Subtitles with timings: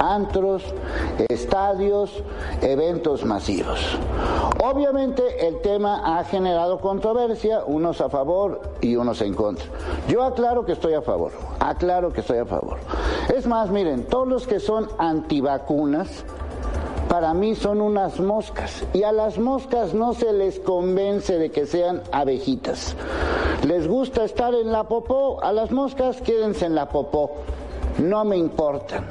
[0.00, 0.62] antros,
[1.30, 2.22] estadios,
[2.60, 3.80] eventos masivos.
[4.62, 9.64] Obviamente el tema ha generado controversia, unos a favor y unos en contra.
[10.08, 12.76] Yo aclaro que estoy a favor, aclaro que estoy a favor.
[13.34, 16.24] Es más, miren, todos los que son antivacunas,
[17.08, 18.84] para mí son unas moscas.
[18.92, 22.94] Y a las moscas no se les convence de que sean abejitas.
[23.66, 27.32] Les gusta estar en la popó, a las moscas quédense en la popó.
[27.98, 29.06] No me importan.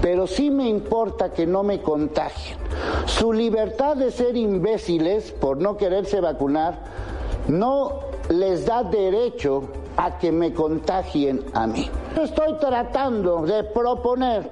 [0.00, 2.58] Pero sí me importa que no me contagien.
[3.06, 6.78] Su libertad de ser imbéciles por no quererse vacunar
[7.48, 9.64] no les da derecho
[9.96, 11.88] a que me contagien a mí.
[12.20, 14.50] Estoy tratando de proponer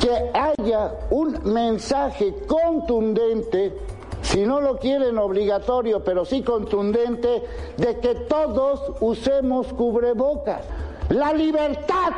[0.00, 3.76] que haya un mensaje contundente,
[4.22, 7.42] si no lo quieren obligatorio, pero sí contundente,
[7.76, 10.62] de que todos usemos cubrebocas.
[11.08, 12.12] La libertad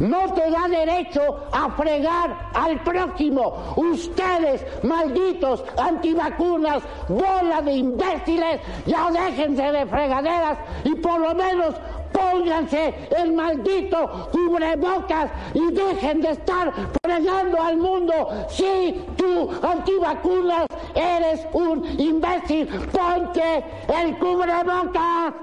[0.00, 1.20] no te da derecho
[1.52, 3.74] a fregar al próximo.
[3.76, 11.74] Ustedes, malditos antivacunas, bola de imbéciles, ya déjense de fregaderas y por lo menos
[12.12, 18.46] pónganse el maldito cubrebocas y dejen de estar fregando al mundo.
[18.48, 25.34] Si tú, antivacunas, eres un imbécil, ponte el cubrebocas.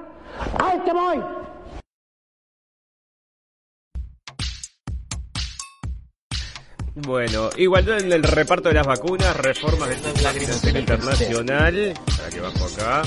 [0.60, 1.37] ¡Ahí te voy!
[7.00, 12.66] Bueno, igual en el reparto de las vacunas, reformas del Sistema Internacional, para que bajo
[12.66, 13.04] acá,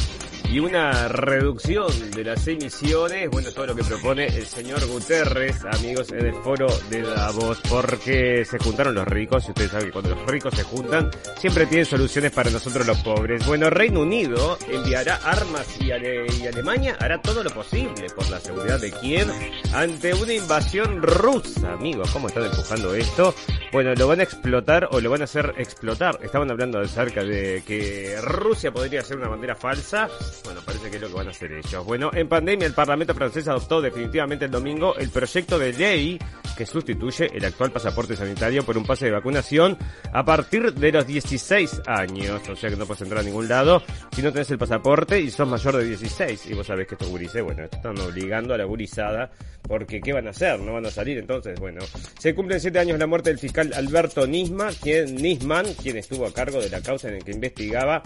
[0.50, 6.10] y una reducción de las emisiones, bueno, todo lo que propone el señor Guterres, amigos,
[6.10, 10.10] en el foro de Davos, porque se juntaron los ricos, y ustedes saben que cuando
[10.10, 13.46] los ricos se juntan, siempre tienen soluciones para nosotros los pobres.
[13.46, 18.90] Bueno, Reino Unido enviará armas y, Alemania hará todo lo posible por la seguridad de
[18.90, 19.28] Kiev
[19.72, 23.34] ante una invasión rusa, amigos, ¿cómo están empujando esto?
[23.72, 26.18] Bueno, lo van a explotar o lo van a hacer explotar.
[26.22, 30.08] Estaban hablando acerca de que Rusia podría ser una bandera falsa
[30.44, 31.84] bueno, parece que es lo que van a hacer ellos.
[31.84, 36.18] Bueno, en pandemia el Parlamento francés adoptó definitivamente el domingo el proyecto de ley
[36.56, 39.78] que sustituye el actual pasaporte sanitario por un pase de vacunación
[40.12, 42.48] a partir de los 16 años.
[42.48, 45.30] O sea que no puedes entrar a ningún lado si no tenés el pasaporte y
[45.30, 46.46] sos mayor de 16.
[46.46, 49.30] Y vos sabés que estos gurises, bueno, están obligando a la gurizada
[49.62, 50.58] porque ¿qué van a hacer?
[50.60, 51.18] No van a salir.
[51.18, 51.80] Entonces, bueno,
[52.18, 56.32] se cumplen siete años la muerte del fiscal Alberto Nisman, quien, Nisman, quien estuvo a
[56.32, 58.02] cargo de la causa en la que investigaba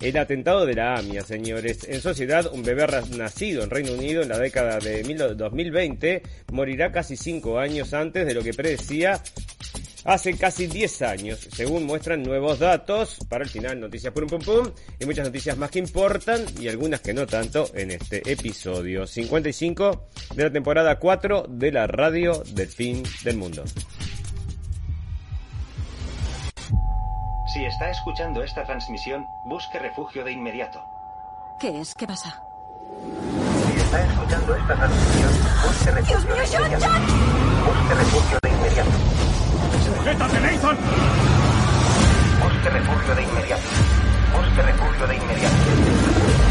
[0.00, 1.77] el atentado de la AMIA, señores.
[1.86, 6.22] En sociedad, un bebé nacido en Reino Unido en la década de 2020
[6.52, 9.22] morirá casi cinco años antes de lo que predecía
[10.04, 13.18] hace casi 10 años, según muestran nuevos datos.
[13.28, 17.00] Para el final, noticias pum pum pum y muchas noticias más que importan y algunas
[17.00, 22.68] que no tanto en este episodio 55 de la temporada 4 de la radio del
[22.68, 23.64] fin del mundo.
[27.52, 30.97] Si está escuchando esta transmisión, busque refugio de inmediato.
[31.58, 31.92] ¿Qué es?
[31.94, 32.40] ¿Qué pasa?
[33.66, 35.30] Si está escuchando esta transmisión,
[35.66, 36.86] busque refugio ¡Dios mío, de John, inmediato.
[36.86, 37.02] John!
[37.66, 38.90] Busque refugio de inmediato.
[39.84, 40.76] ¡Sujétate, Nathan!
[42.42, 43.62] Busque refugio de inmediato.
[44.36, 46.47] Busque refugio de inmediato.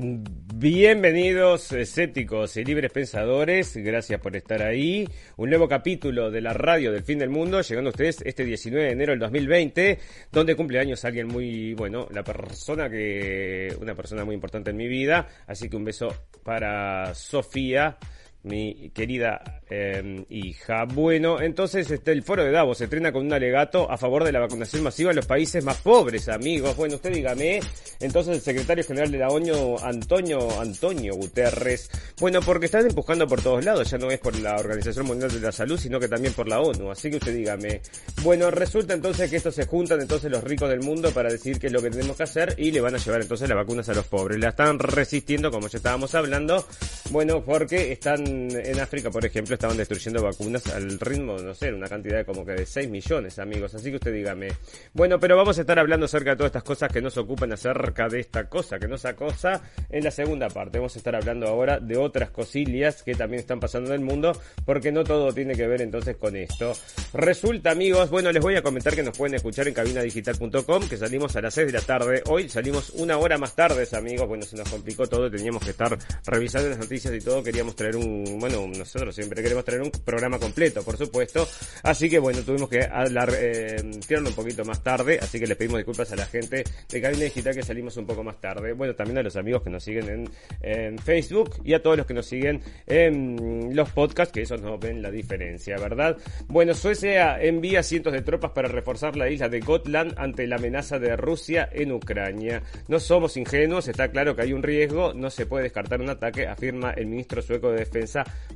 [0.00, 5.08] Bienvenidos escépticos y libres pensadores, gracias por estar ahí.
[5.36, 8.86] Un nuevo capítulo de la radio del fin del mundo, llegando a ustedes este 19
[8.86, 9.98] de enero del 2020,
[10.30, 14.86] donde cumple años alguien muy, bueno, la persona que, una persona muy importante en mi
[14.86, 17.98] vida, así que un beso para Sofía
[18.42, 20.84] mi querida eh, hija.
[20.84, 24.32] Bueno, entonces este, el foro de Davos se estrena con un alegato a favor de
[24.32, 26.76] la vacunación masiva en los países más pobres, amigos.
[26.76, 27.60] Bueno, usted dígame.
[28.00, 31.90] Entonces el secretario general de la ONU, Antonio, Antonio Guterres,
[32.20, 35.40] bueno, porque están empujando por todos lados, ya no es por la Organización Mundial de
[35.40, 36.90] la Salud, sino que también por la ONU.
[36.90, 37.80] Así que usted dígame.
[38.22, 41.66] Bueno, resulta entonces que estos se juntan entonces los ricos del mundo para decir qué
[41.66, 43.94] es lo que tenemos que hacer y le van a llevar entonces las vacunas a
[43.94, 44.38] los pobres.
[44.38, 46.64] La están resistiendo, como ya estábamos hablando.
[47.10, 51.88] Bueno, porque están en África, por ejemplo, estaban destruyendo vacunas al ritmo, no sé, una
[51.88, 53.74] cantidad de como que de 6 millones, amigos.
[53.74, 54.48] Así que usted dígame.
[54.92, 58.08] Bueno, pero vamos a estar hablando acerca de todas estas cosas que nos ocupan acerca
[58.08, 60.78] de esta cosa, que nos acosa en la segunda parte.
[60.78, 64.32] Vamos a estar hablando ahora de otras cosillas que también están pasando en el mundo,
[64.64, 66.72] porque no todo tiene que ver entonces con esto.
[67.12, 71.34] Resulta, amigos, bueno, les voy a comentar que nos pueden escuchar en cabinadigital.com, que salimos
[71.36, 72.22] a las 6 de la tarde.
[72.26, 74.28] Hoy salimos una hora más tarde, amigos.
[74.28, 75.96] Bueno, se nos complicó todo, teníamos que estar
[76.26, 77.42] revisando las noticias y todo.
[77.42, 81.48] Queríamos traer un, bueno, nosotros siempre queremos traer un programa completo, por supuesto.
[81.82, 83.76] Así que bueno, tuvimos que hablar, eh,
[84.06, 87.24] tirarlo un poquito más tarde, así que les pedimos disculpas a la gente de Cabina
[87.24, 88.72] Digital que salimos un poco más tarde.
[88.72, 90.30] Bueno, también a los amigos que nos siguen en,
[90.60, 94.78] en Facebook y a todos los que nos siguen en los podcasts, que eso no
[94.78, 96.16] ven la diferencia, ¿verdad?
[96.48, 100.98] Bueno, Suecia envía cientos de tropas para reforzar la isla de Gotland ante la amenaza
[100.98, 102.62] de Rusia en Ucrania.
[102.88, 106.46] No somos ingenuos, está claro que hay un riesgo, no se puede descartar un ataque,
[106.46, 108.07] afirma el ministro sueco de Defensa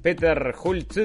[0.03, 0.99] Peter Hultz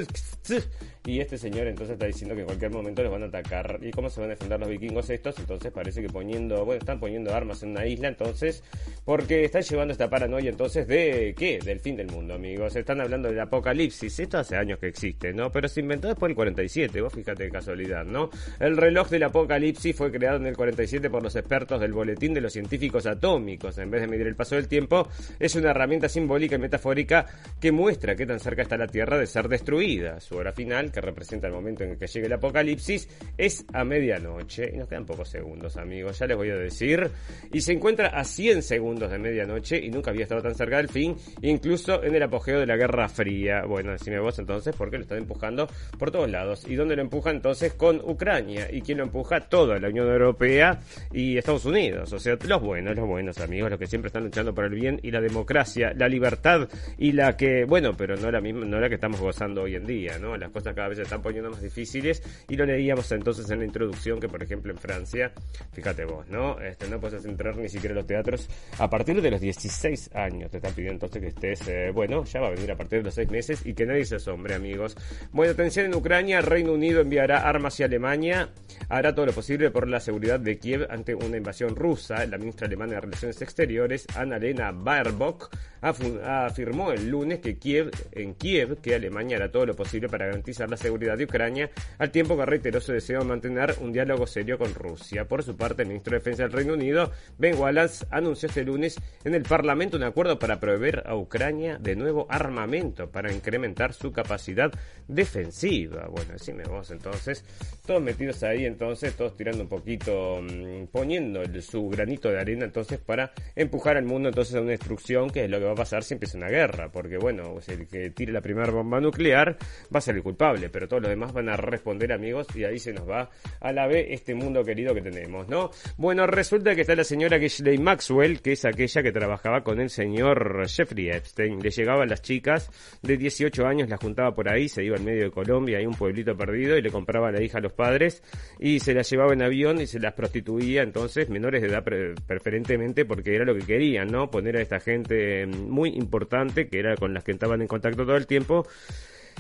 [1.07, 3.79] y este señor entonces está diciendo que en cualquier momento les van a atacar.
[3.81, 5.39] ¿Y cómo se van a defender los vikingos estos?
[5.39, 8.61] Entonces parece que poniendo, bueno, están poniendo armas en una isla, entonces,
[9.05, 11.59] porque están llevando esta paranoia entonces de, ¿qué?
[11.63, 12.75] Del fin del mundo, amigos.
[12.75, 14.19] Están hablando del apocalipsis.
[14.19, 15.49] Esto hace años que existe, ¿no?
[15.49, 18.29] Pero se inventó después del 47, vos fíjate de casualidad, ¿no?
[18.59, 22.41] El reloj del apocalipsis fue creado en el 47 por los expertos del Boletín de
[22.41, 23.77] los Científicos Atómicos.
[23.77, 25.07] En vez de medir el paso del tiempo,
[25.39, 27.25] es una herramienta simbólica y metafórica
[27.61, 30.19] que muestra qué tan cerca está la Tierra de ser destruida.
[30.19, 33.07] Su hora final, que representa el momento en el que llegue el apocalipsis,
[33.37, 34.71] es a medianoche.
[34.73, 37.11] Y nos quedan pocos segundos, amigos, ya les voy a decir.
[37.53, 40.89] Y se encuentra a 100 segundos de medianoche y nunca había estado tan cerca del
[40.89, 43.63] fin, incluso en el apogeo de la Guerra Fría.
[43.67, 45.67] Bueno, decime vos entonces, porque lo están empujando
[45.99, 46.65] por todos lados.
[46.67, 47.73] ¿Y dónde lo empuja entonces?
[47.73, 48.67] Con Ucrania.
[48.71, 49.41] ¿Y quién lo empuja?
[49.41, 50.79] Toda la Unión Europea
[51.13, 52.11] y Estados Unidos.
[52.11, 54.99] O sea, los buenos, los buenos amigos, los que siempre están luchando por el bien
[55.03, 56.67] y la democracia, la libertad
[56.97, 59.85] y la que, bueno, pero no la misma, no la que estamos gozando hoy en
[59.85, 60.35] día, ¿no?
[60.37, 64.19] Las cosas cada vez están poniendo más difíciles y lo leíamos entonces en la introducción
[64.19, 65.31] que por ejemplo en Francia,
[65.73, 66.59] fíjate vos, ¿no?
[66.59, 70.51] Este, no puedes entrar ni siquiera a los teatros a partir de los 16 años,
[70.51, 73.05] te están pidiendo entonces que estés, eh, bueno, ya va a venir a partir de
[73.05, 74.95] los 6 meses y que nadie se asombre amigos.
[75.31, 78.49] Bueno, atención en Ucrania, Reino Unido enviará armas y Alemania
[78.89, 82.25] hará todo lo posible por la seguridad de Kiev ante una invasión rusa.
[82.25, 88.81] La ministra alemana de Relaciones Exteriores, Annalena Baerbock, afirmó el lunes que Kiev, en Kiev,
[88.81, 92.45] que Alemania hará todo lo posible para garantizar la seguridad de Ucrania, al tiempo que
[92.45, 95.27] reiteró su deseo de mantener un diálogo serio con Rusia.
[95.27, 98.95] Por su parte, el ministro de Defensa del Reino Unido, Ben Wallace, anunció este lunes
[99.23, 104.11] en el Parlamento un acuerdo para proveer a Ucrania de nuevo armamento para incrementar su
[104.11, 104.71] capacidad
[105.07, 106.07] defensiva.
[106.09, 107.43] Bueno, decime vos entonces,
[107.85, 112.99] todos metidos ahí entonces, todos tirando un poquito, mm, poniendo su granito de arena entonces
[112.99, 116.03] para empujar al mundo entonces a una destrucción que es lo que va a pasar
[116.03, 119.57] si empieza una guerra, porque bueno, el que tire la primera bomba nuclear
[119.93, 122.79] va a ser el culpable, pero todos los demás van a responder amigos y ahí
[122.79, 125.71] se nos va a la vez este mundo querido que tenemos, ¿no?
[125.97, 129.89] Bueno, resulta que está la señora Ghislaine Maxwell, que es aquella que trabajaba con el
[129.89, 132.69] señor Jeffrey Epstein, le llegaban las chicas
[133.01, 135.95] de 18 años, las juntaba por ahí, se iba al medio de Colombia, hay un
[135.95, 138.23] pueblito perdido y le compraba a la hija a los padres
[138.59, 143.05] y se las llevaba en avión y se las prostituía entonces menores de edad preferentemente
[143.05, 144.29] porque era lo que querían, ¿no?
[144.29, 148.17] Poner a esta gente muy importante, que era con las que estaban en contacto todo
[148.17, 148.65] el tiempo,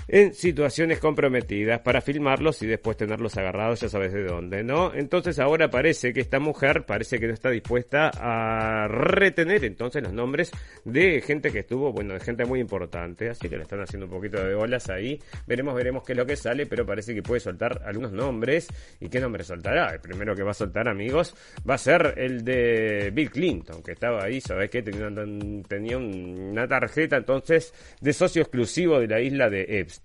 [0.07, 4.93] en situaciones comprometidas para filmarlos y después tenerlos agarrados, ya sabes de dónde, ¿no?
[4.93, 10.13] Entonces ahora parece que esta mujer parece que no está dispuesta a retener entonces los
[10.13, 10.51] nombres
[10.85, 14.11] de gente que estuvo, bueno, de gente muy importante, así que le están haciendo un
[14.11, 15.19] poquito de olas ahí.
[15.45, 18.67] Veremos, veremos qué es lo que sale, pero parece que puede soltar algunos nombres.
[18.99, 19.93] ¿Y qué nombre soltará?
[19.93, 21.35] El primero que va a soltar, amigos,
[21.69, 24.81] va a ser el de Bill Clinton, que estaba ahí, ¿sabes qué?
[24.81, 29.96] Tenía una, tenía una tarjeta entonces de socio exclusivo de la isla de Epstein.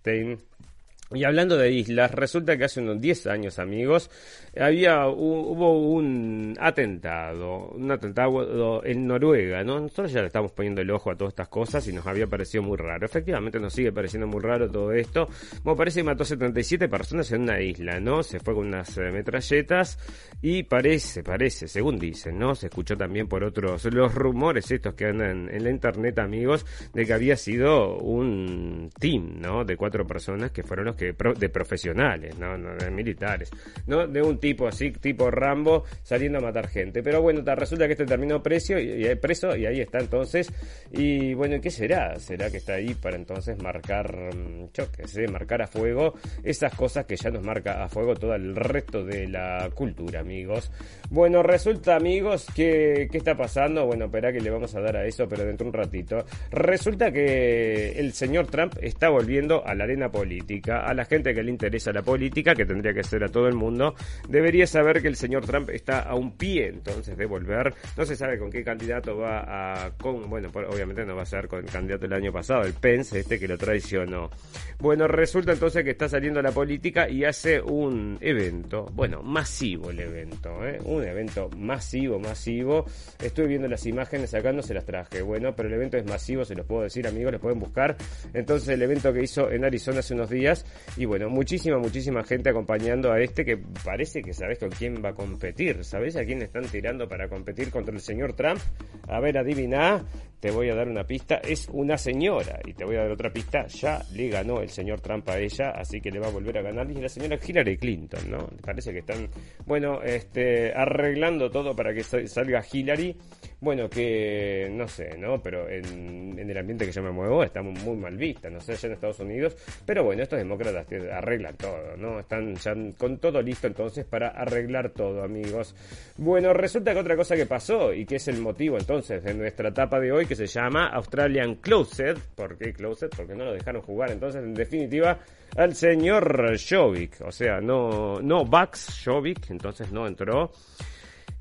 [1.14, 4.10] Y hablando de islas, resulta que hace unos 10 años, amigos,
[4.58, 9.80] había hubo un atentado, un atentado en Noruega, ¿no?
[9.80, 12.62] Nosotros ya le estamos poniendo el ojo a todas estas cosas y nos había parecido
[12.62, 13.06] muy raro.
[13.06, 15.28] Efectivamente nos sigue pareciendo muy raro todo esto.
[15.62, 18.22] Bueno, parece que mató 77 personas en una isla, ¿no?
[18.22, 19.98] Se fue con unas eh, metralletas
[20.42, 22.54] y parece, parece, según dicen, ¿no?
[22.54, 27.06] Se escuchó también por otros, los rumores estos que andan en la internet, amigos, de
[27.06, 29.64] que había sido un team, ¿no?
[29.64, 32.58] De cuatro personas que fueron los que de profesionales, ¿no?
[32.58, 33.50] de militares,
[33.86, 34.06] ¿no?
[34.06, 37.00] De un tipo así, tipo Rambo, saliendo a matar gente.
[37.00, 40.52] Pero bueno, resulta que este terminó precio y, y, preso y ahí está entonces.
[40.90, 42.18] Y bueno, ¿qué será?
[42.18, 47.06] ¿Será que está ahí para entonces marcar, mm, yo qué marcar a fuego esas cosas
[47.06, 50.72] que ya nos marca a fuego todo el resto de la cultura, amigos?
[51.08, 53.86] Bueno, resulta, amigos, que ¿qué está pasando?
[53.86, 56.24] Bueno, espera que le vamos a dar a eso, pero dentro de un ratito.
[56.50, 61.42] Resulta que el señor Trump está volviendo a la arena política a la gente que
[61.44, 63.94] le interesa la política, que tendría que ser a todo el mundo,
[64.32, 67.74] debería saber que el señor Trump está a un pie entonces de volver.
[67.96, 69.90] No se sabe con qué candidato va a...
[69.92, 73.18] Con, bueno, obviamente no va a ser con el candidato del año pasado, el Pence,
[73.18, 74.30] este que lo traicionó.
[74.78, 79.90] Bueno, resulta entonces que está saliendo a la política y hace un evento, bueno, masivo
[79.90, 80.78] el evento, ¿eh?
[80.84, 82.86] un evento masivo, masivo.
[83.22, 86.44] Estoy viendo las imágenes acá, no se las traje, bueno, pero el evento es masivo,
[86.46, 87.96] se los puedo decir amigos, les pueden buscar.
[88.32, 90.64] Entonces el evento que hizo en Arizona hace unos días
[90.96, 95.10] y bueno, muchísima, muchísima gente acompañando a este que parece que sabes con quién va
[95.10, 98.60] a competir, ¿sabes a quién están tirando para competir contra el señor Trump?
[99.08, 100.04] A ver, adivina,
[100.40, 103.32] te voy a dar una pista, es una señora y te voy a dar otra
[103.32, 106.58] pista, ya le ganó el señor Trump a ella, así que le va a volver
[106.58, 106.90] a ganar.
[106.90, 108.48] Y la señora Hillary Clinton, ¿no?
[108.60, 109.28] Parece que están,
[109.66, 113.16] bueno, este, arreglando todo para que salga Hillary,
[113.62, 115.40] bueno, que no sé, ¿no?
[115.40, 118.88] Pero en, el ambiente que yo me muevo está muy mal vista, no sé, allá
[118.88, 122.18] en Estados Unidos, pero bueno, estos demócratas arreglan todo, ¿no?
[122.18, 125.76] Están ya con todo listo entonces para arreglar todo, amigos.
[126.16, 129.68] Bueno, resulta que otra cosa que pasó y que es el motivo entonces de nuestra
[129.68, 132.18] etapa de hoy, que se llama Australian Closet.
[132.34, 133.14] ¿Por qué Closet?
[133.14, 134.10] Porque no lo dejaron jugar.
[134.10, 135.20] Entonces, en definitiva,
[135.56, 137.20] al señor Jovic.
[137.20, 140.50] O sea, no, no Bax Jovic, entonces no entró.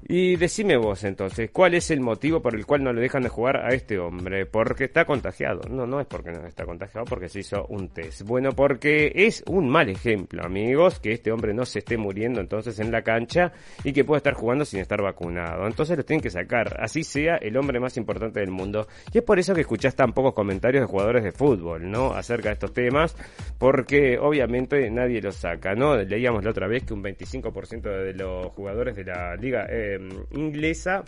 [0.08, 3.29] Y decime vos entonces, ¿cuál es el motivo por el cual no le dejan de
[3.29, 4.46] jugar a este hombre?
[4.46, 5.62] Porque está contagiado.
[5.70, 8.24] No, no es porque no está contagiado, porque se hizo un test.
[8.24, 12.79] Bueno, porque es un mal ejemplo, amigos, que este hombre no se esté muriendo entonces
[12.79, 13.53] en la cancha
[13.84, 15.67] y que pueda estar jugando sin estar vacunado.
[15.67, 18.88] Entonces lo tienen que sacar, así sea el hombre más importante del mundo.
[19.13, 22.13] Y es por eso que escuchás tan pocos comentarios de jugadores de fútbol, ¿no?
[22.13, 23.15] Acerca de estos temas,
[23.58, 25.96] porque obviamente nadie los saca, ¿no?
[25.96, 29.67] Leíamos la otra vez que un 25% de los jugadores de la liga...
[29.70, 29.91] Eh,
[30.32, 31.04] inglesa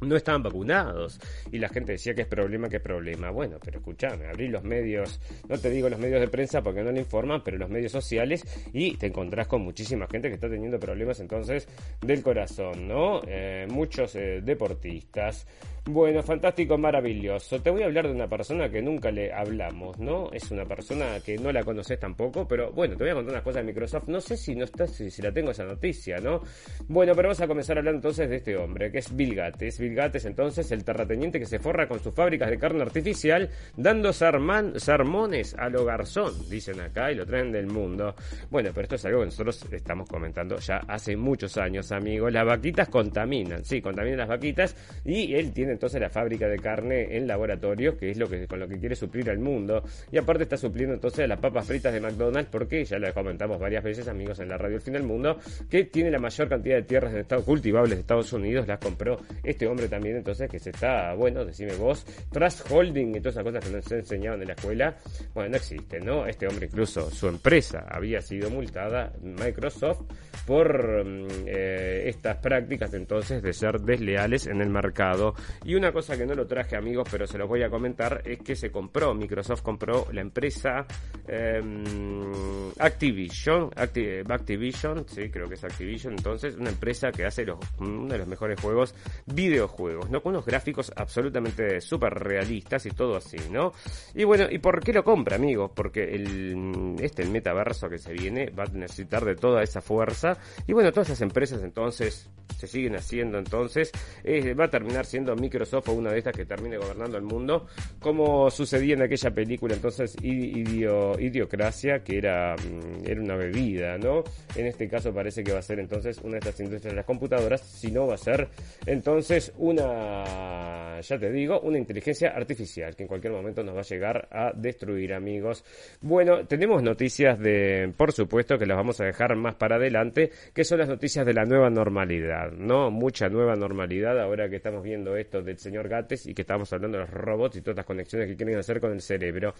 [0.00, 1.20] no estaban vacunados
[1.52, 3.30] y la gente decía que es problema, que es problema.
[3.30, 6.92] Bueno, pero escúchame, abrí los medios, no te digo los medios de prensa porque no
[6.92, 10.78] le informan, pero los medios sociales y te encontrás con muchísima gente que está teniendo
[10.78, 11.68] problemas entonces
[12.00, 13.22] del corazón, ¿no?
[13.26, 15.46] Eh, muchos eh, deportistas,
[15.86, 17.60] bueno, fantástico, maravilloso.
[17.60, 20.32] Te voy a hablar de una persona que nunca le hablamos, ¿no?
[20.32, 23.44] Es una persona que no la conoces tampoco, pero bueno, te voy a contar unas
[23.44, 24.08] cosas de Microsoft.
[24.08, 26.40] No sé si no está, si, la tengo esa noticia, ¿no?
[26.88, 29.78] Bueno, pero vamos a comenzar hablando entonces de este hombre, que es Bill Gates.
[29.78, 34.14] Bill Gates, entonces, el terrateniente que se forra con sus fábricas de carne artificial, dando
[34.14, 38.14] sermones a lo garzón, dicen acá, y lo traen del mundo.
[38.50, 42.32] Bueno, pero esto es algo que nosotros estamos comentando ya hace muchos años, amigos.
[42.32, 44.74] Las vaquitas contaminan, sí, contaminan las vaquitas,
[45.04, 48.60] y él tiene entonces la fábrica de carne en laboratorio, que es lo que con
[48.60, 49.82] lo que quiere suplir al mundo.
[50.10, 53.84] Y aparte está supliendo entonces las papas fritas de McDonald's, porque ya lo comentamos varias
[53.84, 55.38] veces, amigos, en la radio El Fin del Mundo,
[55.68, 59.18] que tiene la mayor cantidad de tierras en estado, cultivables de Estados Unidos, las compró
[59.42, 63.44] este hombre también, entonces que se está, bueno, decime vos, Trust Holding y todas esas
[63.44, 64.96] cosas que nos enseñaban en la escuela,
[65.34, 66.26] bueno, no existe, ¿no?
[66.26, 70.02] Este hombre incluso, su empresa había sido multada, Microsoft,
[70.46, 75.34] por mm, eh, estas prácticas entonces de ser desleales en el mercado
[75.64, 78.38] y una cosa que no lo traje amigos, pero se los voy a comentar, es
[78.38, 80.86] que se compró, Microsoft compró la empresa
[81.26, 87.46] em, Activision, Activision, sí, creo que es Activision, entonces una empresa que hace
[87.78, 88.94] uno de los mejores juegos,
[89.26, 90.22] videojuegos, ¿no?
[90.22, 93.72] Con unos gráficos absolutamente súper realistas y todo así, ¿no?
[94.14, 95.70] Y bueno, ¿y por qué lo compra, amigos?
[95.74, 100.36] Porque el, este, el metaverso que se viene, va a necesitar de toda esa fuerza.
[100.66, 103.90] Y bueno, todas esas empresas entonces se siguen haciendo entonces,
[104.22, 107.66] eh, va a terminar siendo Microsoft o una de estas que termine gobernando el mundo,
[108.00, 114.24] como sucedía en aquella película entonces Idio, Idiocracia, que era, mm, era una bebida, ¿no?
[114.56, 117.06] En este caso parece que va a ser entonces una de estas industrias de las
[117.06, 118.48] computadoras, si no va a ser
[118.86, 123.84] entonces una, ya te digo, una inteligencia artificial que en cualquier momento nos va a
[123.84, 125.64] llegar a destruir, amigos.
[126.00, 130.64] Bueno, tenemos noticias de, por supuesto, que las vamos a dejar más para adelante, que
[130.64, 132.90] son las noticias de la nueva normalidad, ¿no?
[132.90, 136.98] Mucha nueva normalidad ahora que estamos viendo esto del señor Gates y que estamos hablando
[136.98, 139.54] de los robots y todas las conexiones que quieren hacer con el cerebro.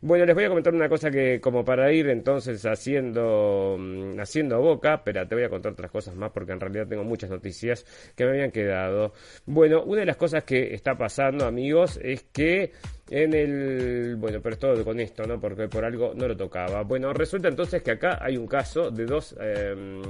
[0.00, 4.60] Bueno, les voy a comentar una cosa que como para ir entonces haciendo mm, haciendo
[4.60, 7.84] boca, pero te voy a contar otras cosas más porque en realidad tengo muchas noticias
[8.14, 9.12] que me habían quedado.
[9.46, 12.72] Bueno, una de las cosas que está pasando, amigos, es que
[13.10, 14.16] en el...
[14.16, 15.40] Bueno, pero todo con esto, ¿no?
[15.40, 16.82] Porque por algo no lo tocaba.
[16.82, 19.34] Bueno, resulta entonces que acá hay un caso de dos...
[19.40, 20.00] Em,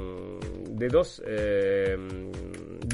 [0.76, 1.22] de dos...
[1.26, 2.30] Em,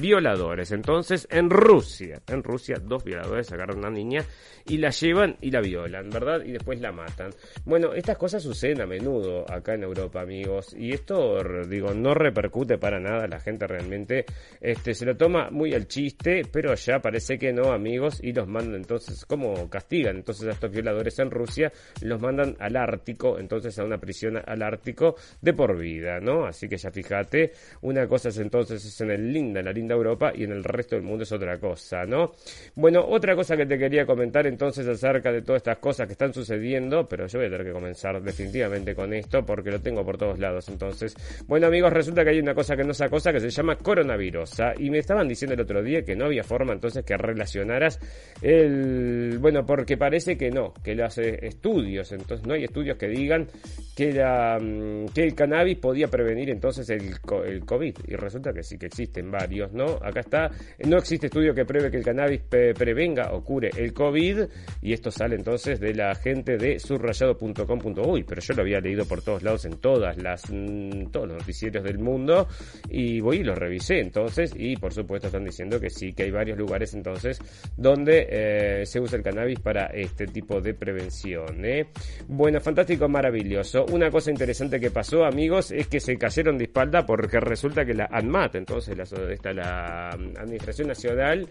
[0.01, 0.73] violadores.
[0.73, 4.25] Entonces, en Rusia, en Rusia, dos violadores agarran a una niña
[4.67, 6.43] y la llevan y la violan, ¿verdad?
[6.45, 7.31] Y después la matan.
[7.65, 10.75] Bueno, estas cosas suceden a menudo acá en Europa, amigos.
[10.77, 13.27] Y esto, digo, no repercute para nada.
[13.27, 14.25] La gente realmente
[14.61, 18.23] este, se lo toma muy al chiste, pero allá parece que no, amigos.
[18.23, 19.69] Y los mandan entonces, como
[20.03, 21.73] entonces a estos violadores en Rusia?
[22.03, 26.47] Los mandan al Ártico, entonces a una prisión al Ártico de por vida, ¿no?
[26.47, 29.95] Así que ya fíjate, una cosa es entonces es en el linda, en la linda
[29.95, 32.33] Europa y en el resto del mundo es otra cosa, ¿no?
[32.75, 36.33] Bueno, otra cosa que te quería comentar entonces acerca de todas estas cosas que están
[36.35, 40.19] sucediendo, pero yo voy a tener que comenzar definitivamente con esto porque lo tengo por
[40.19, 40.69] todos lados.
[40.69, 41.15] Entonces,
[41.47, 44.55] bueno amigos, resulta que hay una cosa que no es cosa que se llama coronavirus
[44.79, 47.99] y me estaban diciendo el otro día que no había forma entonces que relacionaras
[48.43, 53.47] el, bueno, porque parece que no, que hace estudios, entonces no hay estudios que digan
[53.95, 57.11] que, mm, el cannabis podía prevenir entonces el,
[57.47, 59.99] el COVID y resulta que sí que existen varios, ¿no?
[60.01, 60.51] Acá está,
[60.87, 64.45] no existe estudio que pruebe que el cannabis prevenga o cure el COVID
[64.81, 69.21] y esto sale entonces de la gente de subrayado.com.uy, pero yo lo había leído por
[69.21, 72.49] todos lados en todas las mm, todos los noticieros del mundo
[72.89, 76.31] y voy y lo revisé entonces y por supuesto están diciendo que sí, que hay
[76.31, 77.39] varios lugares entonces
[77.77, 81.65] donde eh, se usa el cannabis para este tipo de prevención.
[81.65, 81.89] ¿eh?
[82.29, 83.85] Bueno, fantástico, maravilloso.
[83.93, 87.95] Una cosa interesante que pasó, amigos, es que se cayeron de espalda porque resulta que
[87.95, 91.49] la ANMAT, entonces la, esta, la Administración Nacional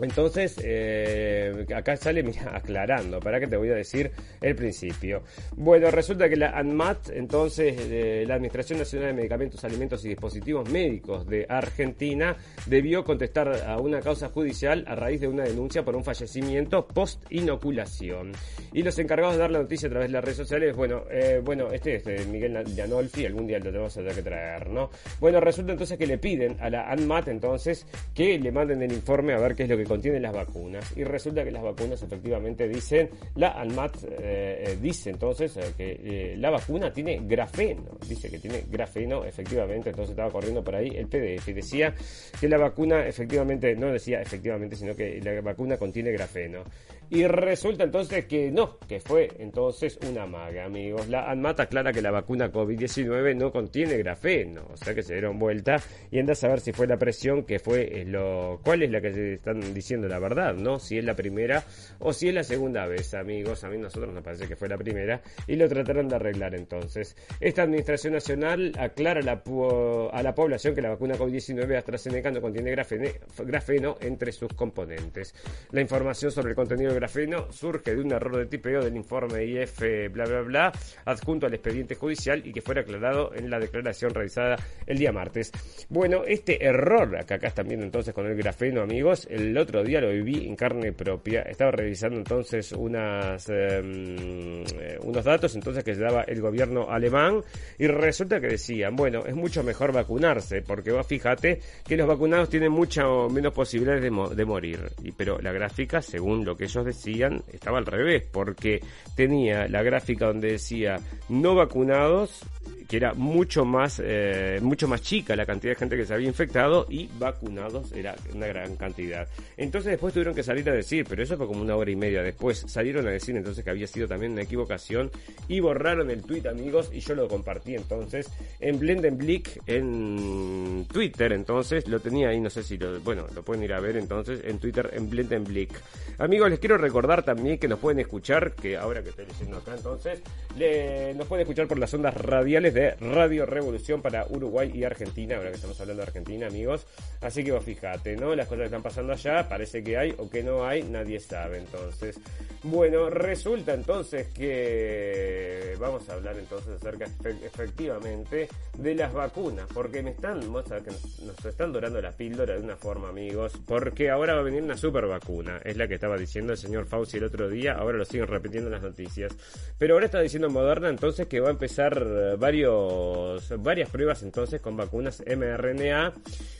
[0.00, 5.22] entonces, eh, acá sale, mira, aclarando, para que te voy a decir el principio.
[5.56, 10.68] Bueno, resulta que la ANMAT, entonces, eh, la Administración Nacional de Medicamentos, Alimentos y Dispositivos
[10.70, 15.96] Médicos de Argentina, debió contestar a una causa judicial a raíz de una denuncia por
[15.96, 18.32] un fallecimiento post-inoculación.
[18.72, 21.40] Y los encargados de dar la noticia a través de las redes sociales, bueno, eh,
[21.42, 24.90] bueno, este es Miguel algún día lo tenemos a tener que traer, ¿no?
[25.20, 29.34] Bueno, resulta entonces que le piden a la ANMAT, entonces, que le manden el informe
[29.34, 30.96] a ver qué es lo que contienen las vacunas.
[30.96, 36.34] Y resulta que las vacunas efectivamente dicen, la ANMAT eh, eh, dice entonces eh, que
[36.36, 37.98] la vacuna tiene grafeno.
[38.08, 39.90] Dice que tiene grafeno, efectivamente.
[39.90, 41.94] Entonces estaba corriendo por ahí el PDF y decía
[42.40, 46.64] que la vacuna efectivamente, no decía efectivamente, sino que la vacuna contiene grafeno.
[47.10, 51.08] Y resulta entonces que no, que fue entonces una maga, amigos.
[51.08, 55.38] La ANMAT aclara que la vacuna COVID-19 no contiene grafeno, o sea que se dieron
[55.38, 55.76] vuelta
[56.10, 58.60] y anda a saber si fue la presión que fue lo...
[58.64, 60.78] ¿Cuál es la que están diciendo la verdad, no?
[60.78, 61.64] Si es la primera
[61.98, 63.64] o si es la segunda vez, amigos.
[63.64, 67.16] A mí nosotros nos parece que fue la primera y lo trataron de arreglar entonces.
[67.40, 73.96] Esta administración nacional aclara a la, población que la vacuna COVID-19 AstraZeneca no contiene grafeno,
[74.00, 75.34] entre sus componentes.
[75.70, 79.44] La información sobre el contenido de grafeno surge de un error de tipeo del informe
[79.44, 79.80] IF
[80.12, 80.72] bla bla bla
[81.04, 85.52] adjunto al expediente judicial y que fuera aclarado en la declaración realizada el día martes.
[85.88, 90.00] Bueno, este error que acá están viendo entonces con el grafeno, amigos, el otro día
[90.00, 91.42] lo viví en carne propia.
[91.42, 97.42] Estaba revisando entonces unas em, eh, unos datos entonces que daba el gobierno alemán
[97.78, 102.72] y resulta que decían, bueno, es mucho mejor vacunarse porque fíjate que los vacunados tienen
[102.72, 104.80] mucho menos posibilidades de, de morir.
[105.02, 108.80] Y, pero la gráfica, según lo que ellos decían, estaba al revés, porque
[109.16, 110.98] tenía la gráfica donde decía
[111.28, 112.44] no vacunados
[112.88, 116.28] que era mucho más, eh, mucho más chica la cantidad de gente que se había
[116.28, 119.26] infectado y vacunados era una gran cantidad.
[119.56, 122.22] Entonces después tuvieron que salir a decir, pero eso fue como una hora y media
[122.22, 125.10] después, salieron a decir entonces que había sido también una equivocación
[125.48, 131.88] y borraron el tweet amigos y yo lo compartí entonces en Blendenblick en Twitter, entonces
[131.88, 134.58] lo tenía ahí, no sé si lo, bueno, lo pueden ir a ver entonces en
[134.58, 135.70] Twitter en Blendenblick.
[136.18, 139.74] Amigos, les quiero recordar también que nos pueden escuchar, que ahora que estoy leyendo acá
[139.76, 140.20] entonces,
[140.56, 145.36] le, nos pueden escuchar por las ondas radiales de Radio Revolución para Uruguay y Argentina,
[145.36, 146.86] ahora que estamos hablando de Argentina, amigos.
[147.20, 148.34] Así que vos fíjate, ¿no?
[148.34, 151.58] Las cosas que están pasando allá, parece que hay o que no hay, nadie sabe.
[151.58, 152.18] Entonces,
[152.62, 157.06] bueno, resulta entonces que vamos a hablar entonces acerca
[157.44, 162.54] efectivamente de las vacunas, porque me están, vamos a que nos, están dorando la píldora
[162.54, 165.94] de una forma, amigos, porque ahora va a venir una super vacuna, es la que
[165.94, 169.32] estaba diciendo el señor Fauci el otro día, ahora lo siguen repitiendo en las noticias.
[169.76, 174.76] Pero ahora está diciendo Moderna entonces que va a empezar varios varias pruebas entonces con
[174.76, 176.12] vacunas mRNA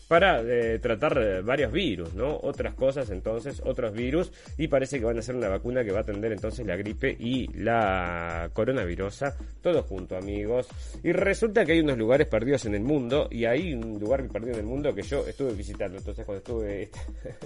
[0.08, 2.38] para eh, tratar eh, varios virus, ¿no?
[2.42, 5.98] Otras cosas entonces, otros virus y parece que van a ser una vacuna que va
[5.98, 10.68] a atender entonces la gripe y la coronavirosa, todo junto amigos.
[11.02, 14.54] Y resulta que hay unos lugares perdidos en el mundo y hay un lugar perdido
[14.54, 17.00] en el mundo que yo estuve visitando, entonces cuando estuve esta,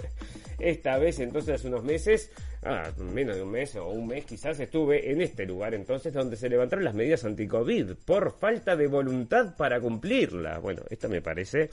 [0.59, 2.31] esta vez entonces hace unos meses,
[2.63, 6.35] ah, menos de un mes o un mes quizás, estuve en este lugar entonces donde
[6.35, 10.59] se levantaron las medidas anti-COVID por falta de voluntad para cumplirla.
[10.59, 11.69] Bueno, esto me parece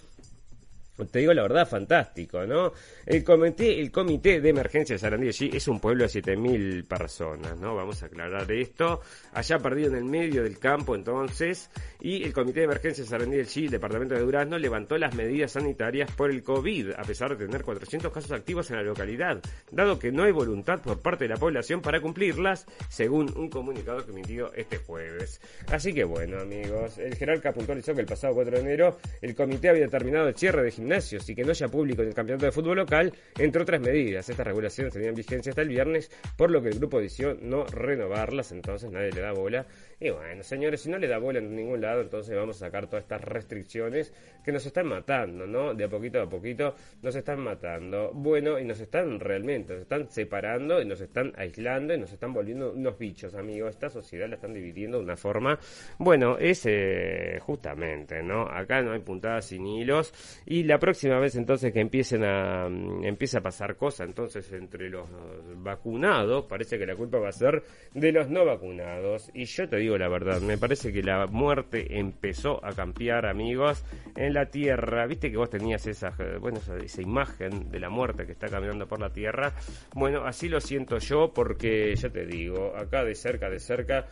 [1.10, 2.72] te digo la verdad, fantástico, ¿no?
[3.04, 7.56] El comité, el comité de emergencia de Sarandí allí es un pueblo de 7.000 personas,
[7.58, 7.74] ¿no?
[7.74, 9.00] Vamos a aclarar esto.
[9.32, 11.68] Allá perdido en el medio del campo entonces,
[12.00, 15.52] y el comité de emergencia de Sarandí del el departamento de Durazno, levantó las medidas
[15.52, 19.98] sanitarias por el COVID, a pesar de tener 400 casos activos en la localidad, dado
[19.98, 24.12] que no hay voluntad por parte de la población para cumplirlas, según un comunicado que
[24.12, 25.40] emitió este jueves.
[25.72, 29.70] Así que bueno, amigos, el jerarca puntualizó que el pasado 4 de enero el comité
[29.70, 32.76] había determinado el cierre de y que no haya público en el campeonato de fútbol
[32.76, 34.28] local, entre otras medidas.
[34.28, 38.52] Estas regulaciones tenían vigencia hasta el viernes, por lo que el grupo decidió no renovarlas,
[38.52, 39.66] entonces nadie le da bola.
[40.00, 42.86] Y bueno, señores, si no le da bola en ningún lado, entonces vamos a sacar
[42.86, 44.12] todas estas restricciones
[44.44, 45.74] que nos están matando, ¿no?
[45.74, 48.10] De a poquito a poquito nos están matando.
[48.12, 52.32] Bueno, y nos están realmente, nos están separando y nos están aislando y nos están
[52.32, 53.70] volviendo unos bichos, amigos.
[53.70, 55.58] Esta sociedad la están dividiendo de una forma,
[55.98, 58.42] bueno, es eh, justamente, ¿no?
[58.42, 60.12] Acá no hay puntadas sin hilos
[60.46, 64.90] y la próxima vez entonces que empiecen a mm, empiece a pasar cosas entonces entre
[64.90, 65.08] los
[65.56, 69.76] vacunados, parece que la culpa va a ser de los no vacunados y yo te
[69.84, 73.84] digo la verdad, me parece que la muerte empezó a cambiar, amigos,
[74.16, 75.06] en la Tierra.
[75.06, 78.98] Viste que vos tenías esa, bueno, esa, imagen de la muerte que está caminando por
[78.98, 79.52] la Tierra.
[79.94, 84.06] Bueno, así lo siento yo porque, ya te digo, acá de cerca, de cerca,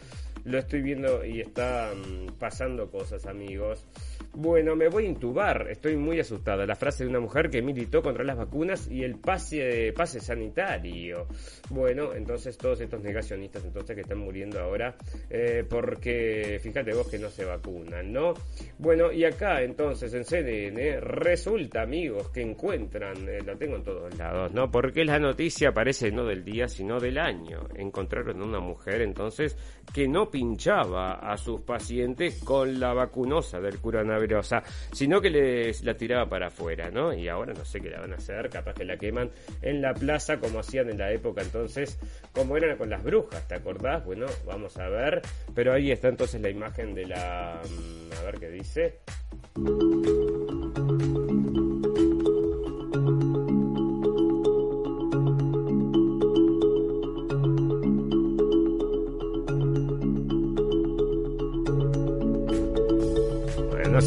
[0.45, 3.87] lo estoy viendo y está mm, pasando cosas, amigos.
[4.35, 6.65] Bueno, me voy a intubar, estoy muy asustada.
[6.65, 11.27] La frase de una mujer que militó contra las vacunas y el pase, sanitario.
[11.69, 14.97] Bueno, entonces todos estos negacionistas entonces que están muriendo ahora
[15.29, 18.33] eh, porque fíjate vos que no se vacunan, ¿no?
[18.79, 24.17] Bueno, y acá entonces en CNN resulta, amigos, que encuentran, eh, lo tengo en todos
[24.17, 24.71] lados, ¿no?
[24.71, 27.69] Porque la noticia parece no del día, sino del año.
[27.75, 29.59] Encontraron una mujer entonces
[29.93, 34.22] que no pinchaba a sus pacientes con la vacunosa del coronavirus,
[34.93, 37.13] sino que les la tiraba para afuera, ¿no?
[37.13, 39.31] Y ahora no sé qué la van a hacer, capaz que la queman
[39.63, 41.99] en la plaza como hacían en la época entonces,
[42.33, 44.05] como eran con las brujas, ¿te acordás?
[44.05, 45.23] Bueno, vamos a ver,
[45.55, 47.61] pero ahí está entonces la imagen de la...
[47.63, 48.99] Mm, a ver qué dice.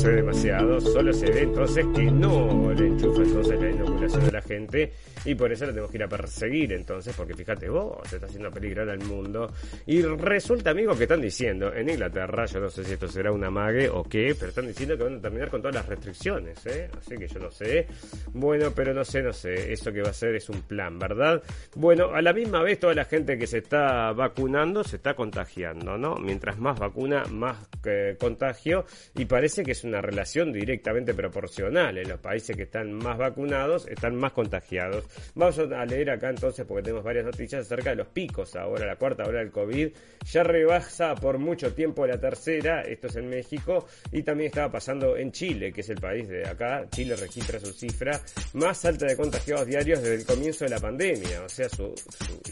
[0.04, 4.42] Ve demasiado, solo se ve entonces que no le enchufa entonces la inoculación a la
[4.42, 4.94] gente
[5.26, 8.28] y por eso lo tenemos que ir a perseguir entonces, porque fíjate vos, se está
[8.28, 9.52] haciendo peligrar al mundo
[9.86, 13.50] y resulta, amigos, que están diciendo en Inglaterra, yo no sé si esto será una
[13.50, 16.90] mague o qué, pero están diciendo que van a terminar con todas las restricciones, ¿eh?
[16.98, 17.88] así que yo no sé,
[18.34, 21.42] bueno, pero no sé, no sé, eso que va a ser es un plan, ¿verdad?
[21.76, 25.98] Bueno, a la misma vez toda la gente que se está vacunando se está contagiando,
[25.98, 26.16] ¿no?
[26.16, 28.86] Mientras más vacuna, más eh, contagio
[29.16, 31.98] y parece que es una relación directamente proporcional.
[31.98, 35.06] En los países que están más vacunados están más contagiados.
[35.36, 38.56] Vamos a leer acá entonces porque tenemos varias noticias acerca de los picos.
[38.56, 39.90] Ahora la cuarta hora del COVID
[40.32, 42.82] ya rebasa por mucho tiempo la tercera.
[42.82, 46.48] Esto es en México y también estaba pasando en Chile, que es el país de
[46.48, 46.88] acá.
[46.90, 48.20] Chile registra su cifra
[48.54, 51.94] más alta de contagiados diarios desde el comienzo de la pandemia, o sea, su,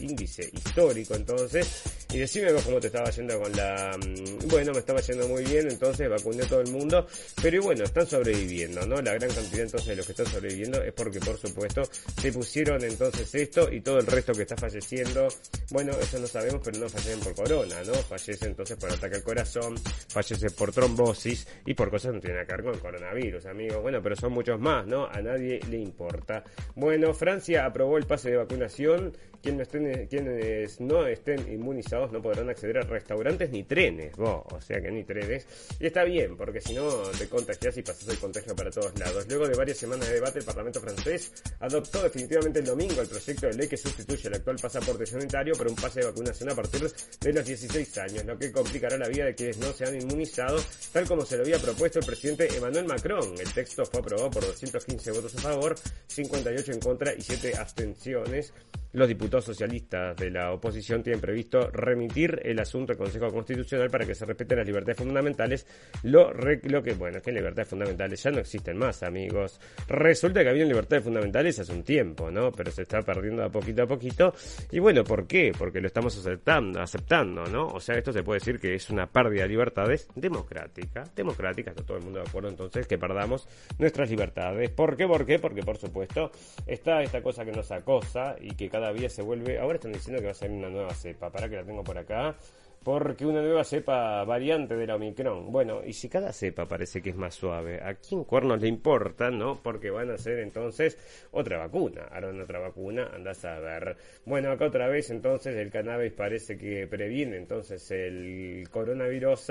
[0.00, 1.82] índice histórico entonces.
[2.12, 3.96] Y decime vos cómo te estaba yendo con la...
[3.98, 7.06] Mm, bueno, me estaba yendo muy bien, entonces vacuné a todo el mundo
[7.42, 9.00] pero bueno, están sobreviviendo, ¿no?
[9.02, 11.82] La gran cantidad entonces de los que están sobreviviendo es porque por supuesto
[12.20, 15.28] se pusieron entonces esto y todo el resto que está falleciendo,
[15.70, 17.94] bueno, eso no sabemos, pero no fallecen por corona, ¿no?
[17.94, 19.74] Fallece entonces por ataque al corazón,
[20.08, 23.82] fallece por trombosis y por cosas que no tienen que ver con el coronavirus, amigos.
[23.82, 25.06] Bueno, pero son muchos más, ¿no?
[25.06, 26.44] A nadie le importa.
[26.76, 29.12] Bueno, Francia aprobó el pase de vacunación
[29.44, 34.90] estén, quienes no estén inmunizados no podrán acceder a restaurantes ni trenes, o sea que
[34.90, 35.46] ni trenes.
[35.78, 36.88] Y está bien, porque si no
[37.18, 39.26] te contagias y pasas el contagio para todos lados.
[39.28, 43.46] Luego de varias semanas de debate, el Parlamento francés adoptó definitivamente el domingo el proyecto
[43.46, 46.92] de ley que sustituye el actual pasaporte sanitario por un pase de vacunación a partir
[47.20, 50.62] de los 16 años, lo que complicará la vida de quienes no se han inmunizado,
[50.92, 53.34] tal como se lo había propuesto el presidente Emmanuel Macron.
[53.38, 55.74] El texto fue aprobado por 215 votos a favor,
[56.06, 58.52] 58 en contra y 7 abstenciones.
[58.94, 64.06] Los diputados socialistas de la oposición tienen previsto remitir el asunto al Consejo Constitucional para
[64.06, 65.66] que se respeten las libertades fundamentales.
[66.04, 69.60] Lo, que, bueno, es que libertades fundamentales ya no existen más, amigos.
[69.88, 72.52] Resulta que había libertades fundamentales hace un tiempo, ¿no?
[72.52, 74.32] Pero se está perdiendo a poquito a poquito.
[74.70, 75.50] Y bueno, ¿por qué?
[75.58, 77.66] Porque lo estamos aceptando, aceptando, ¿no?
[77.66, 81.02] O sea, esto se puede decir que es una pérdida de libertades democrática.
[81.16, 84.70] Democrática, está todo el mundo de acuerdo entonces que perdamos nuestras libertades.
[84.70, 85.08] ¿Por qué?
[85.08, 85.40] ¿Por qué?
[85.40, 86.30] Porque por supuesto
[86.64, 89.58] está esta cosa que nos acosa y que cada día se vuelve.
[89.58, 91.30] Ahora están diciendo que va a salir una nueva cepa.
[91.30, 92.36] Para que la tengo por acá.
[92.84, 95.50] porque una nueva cepa variante de la Omicron.
[95.50, 99.30] Bueno, y si cada cepa parece que es más suave, ¿a quién cuernos le importa,
[99.30, 99.58] no?
[99.62, 100.98] Porque van a hacer entonces
[101.32, 102.02] otra vacuna.
[102.10, 103.96] Harán otra vacuna, andás a ver.
[104.26, 109.50] Bueno, acá otra vez entonces el cannabis parece que previene entonces el coronavirus.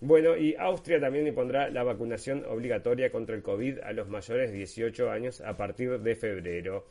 [0.00, 4.56] Bueno, y Austria también impondrá la vacunación obligatoria contra el COVID a los mayores de
[4.56, 6.86] 18 años a partir de febrero.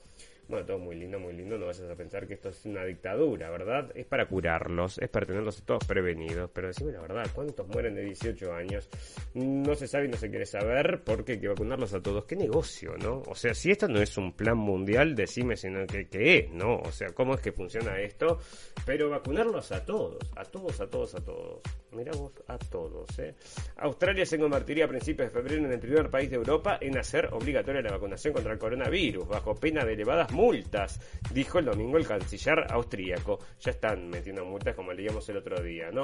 [0.49, 1.59] Bueno, todo muy lindo, muy lindo.
[1.59, 3.91] No vayas a pensar que esto es una dictadura, ¿verdad?
[3.93, 6.49] Es para curarlos, es para tenerlos todos prevenidos.
[6.51, 8.89] Pero decime la verdad, ¿cuántos mueren de 18 años?
[9.35, 12.25] No se sabe y no se quiere saber porque hay que vacunarlos a todos.
[12.25, 13.21] ¿Qué negocio, no?
[13.27, 16.77] O sea, si esto no es un plan mundial, decime sino que, qué es, ¿no?
[16.79, 18.39] O sea, ¿cómo es que funciona esto?
[18.87, 21.61] Pero vacunarlos a todos, a todos, a todos, a todos.
[21.91, 23.35] Miramos a todos, ¿eh?
[23.77, 27.29] Australia se convertiría a principios de febrero en el primer país de Europa en hacer
[27.33, 30.99] obligatoria la vacunación contra el coronavirus, bajo pena de elevadas multas,
[31.33, 33.39] dijo el domingo el canciller austríaco.
[33.59, 36.03] Ya están metiendo multas como leíamos el otro día, ¿no?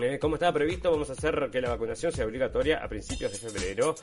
[0.00, 3.38] Eh, como estaba previsto, vamos a hacer que la vacunación sea obligatoria a principios de
[3.38, 3.94] febrero.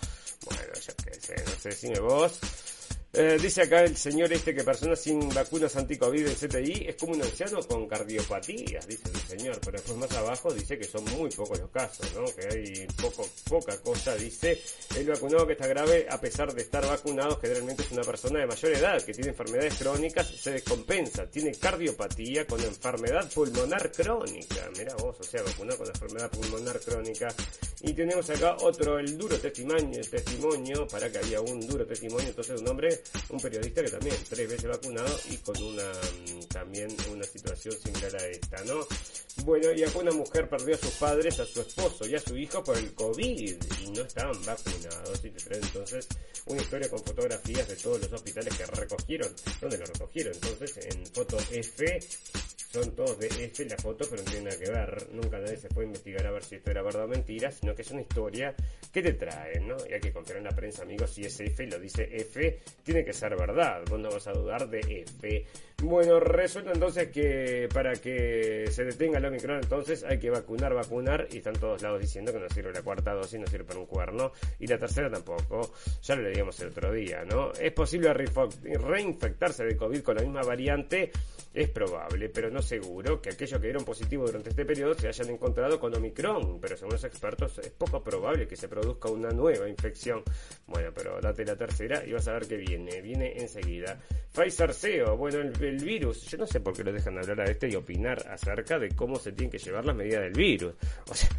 [0.45, 2.78] Bueno, ya que sé, no sé, decime vos.
[3.11, 7.13] Eh, dice acá el señor este que personas sin vacunas anti-COVID en CTI es como
[7.13, 11.31] un anciano con cardiopatías, dice el señor, pero después más abajo dice que son muy
[11.31, 12.25] pocos los casos, ¿no?
[12.25, 14.61] Que hay poco, poca cosa, dice
[14.95, 18.45] el vacunado que está grave a pesar de estar vacunado, generalmente es una persona de
[18.45, 24.93] mayor edad que tiene enfermedades crónicas, se descompensa, tiene cardiopatía con enfermedad pulmonar crónica, mira
[24.97, 27.33] vos, o sea, vacunado con enfermedad pulmonar crónica.
[27.81, 32.59] Y tenemos acá otro, el duro testimonio, testimonio, para que había un duro testimonio, entonces
[32.59, 32.98] un hombre
[33.29, 38.15] un periodista que también tres veces vacunado y con una mm, también una situación similar
[38.15, 38.85] a esta, ¿no?
[39.45, 42.35] Bueno, y acá una mujer perdió a sus padres, a su esposo y a su
[42.37, 45.19] hijo por el COVID y no estaban vacunados.
[45.23, 46.07] Y te trae entonces
[46.45, 50.33] una historia con fotografías de todos los hospitales que recogieron, ¿dónde lo recogieron?
[50.33, 51.99] Entonces en foto F
[52.71, 55.07] son todos de F la foto, pero no tiene nada que ver.
[55.11, 57.81] Nunca nadie se puede investigar a ver si esto era verdad o mentira, sino que
[57.81, 58.53] es una historia
[58.93, 59.75] que te trae, ¿no?
[59.89, 63.03] Y hay que confiar en la prensa, amigos, si es F, lo dice F, tiene
[63.03, 63.81] que ser verdad.
[63.89, 65.45] Vos no vas a dudar de F.
[65.81, 71.27] Bueno, resulta entonces que para que se detenga el Omicron, entonces hay que vacunar, vacunar,
[71.31, 73.85] y están todos lados diciendo que no sirve la cuarta dosis, no sirve para un
[73.85, 75.73] cuerno, y la tercera tampoco.
[76.03, 77.53] Ya lo leíamos el otro día, ¿no?
[77.53, 81.11] ¿Es posible reinfectarse de COVID con la misma variante?
[81.53, 85.29] Es probable, pero no seguro, que aquellos que dieron positivo durante este periodo se hayan
[85.29, 89.67] encontrado con Omicron, pero según los expertos es poco probable que se produzca una nueva
[89.67, 90.23] infección.
[90.67, 93.99] Bueno, pero date la tercera y vas a ver que viene, viene enseguida.
[94.31, 96.25] Pfizer CEO, bueno, el el virus.
[96.27, 99.17] Yo no sé por qué lo dejan hablar a este y opinar acerca de cómo
[99.17, 100.73] se tienen que llevar las medidas del virus.
[101.09, 101.29] O sea,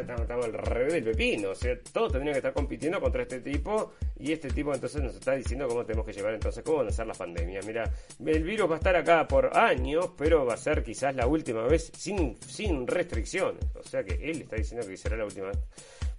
[0.00, 1.50] estamos, al revés del pepino.
[1.50, 5.14] O sea, todos tendrían que estar compitiendo contra este tipo y este tipo entonces nos
[5.14, 7.66] está diciendo cómo tenemos que llevar entonces, cómo van a ser las pandemias.
[7.66, 7.90] Mira,
[8.24, 11.62] el virus va a estar acá por años, pero va a ser quizás la última
[11.64, 13.64] vez sin, sin restricciones.
[13.74, 15.58] O sea que él está diciendo que será la última vez.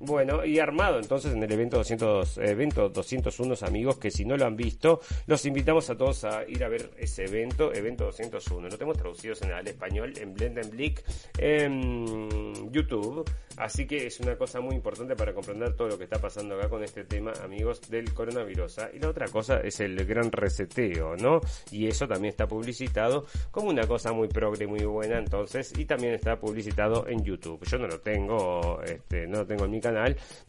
[0.06, 4.46] Bueno, y armado entonces en el evento 200, evento 201 amigos que si no lo
[4.46, 8.68] han visto, los invitamos a todos a ir a ver ese evento, evento 201.
[8.68, 11.06] Lo tenemos traducidos en al español en Blendenblick
[11.38, 13.24] en YouTube,
[13.56, 16.68] así que es una cosa muy importante para comprender todo lo que está pasando acá
[16.68, 18.80] con este tema, amigos, del coronavirus.
[18.94, 21.40] Y la otra cosa es el gran reseteo, ¿no?
[21.72, 26.14] Y eso también está publicitado como una cosa muy progre, muy buena, entonces, y también
[26.14, 27.64] está publicitado en YouTube.
[27.66, 29.93] Yo no lo tengo, este, no lo tengo en mi canal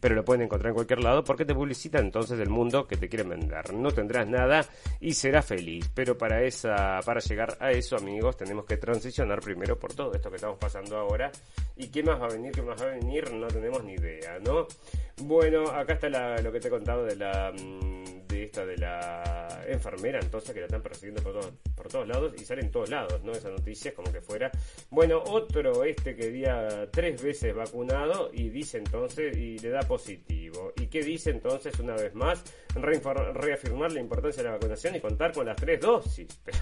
[0.00, 3.08] pero lo pueden encontrar en cualquier lado porque te publicitan entonces el mundo que te
[3.08, 3.72] quieren vender.
[3.74, 4.64] No tendrás nada
[5.00, 9.78] y serás feliz, pero para esa para llegar a eso, amigos, tenemos que transicionar primero
[9.78, 11.30] por todo esto que estamos pasando ahora
[11.76, 14.38] y qué más va a venir, qué más va a venir, no tenemos ni idea,
[14.40, 14.66] ¿no?
[15.22, 19.64] Bueno, acá está lo que te he contado de la mm, de esta de la
[19.68, 22.90] enfermera, entonces que la están persiguiendo por todos, por todos lados y sale en todos
[22.90, 23.32] lados, ¿no?
[23.32, 24.50] Esa noticia es como que fuera.
[24.90, 30.72] Bueno, otro este que día tres veces vacunado y dice entonces y le da positivo.
[30.76, 32.44] ¿Y qué dice entonces una vez más?
[32.74, 36.26] reafirmar la importancia de la vacunación y contar con las tres dosis.
[36.44, 36.58] Pero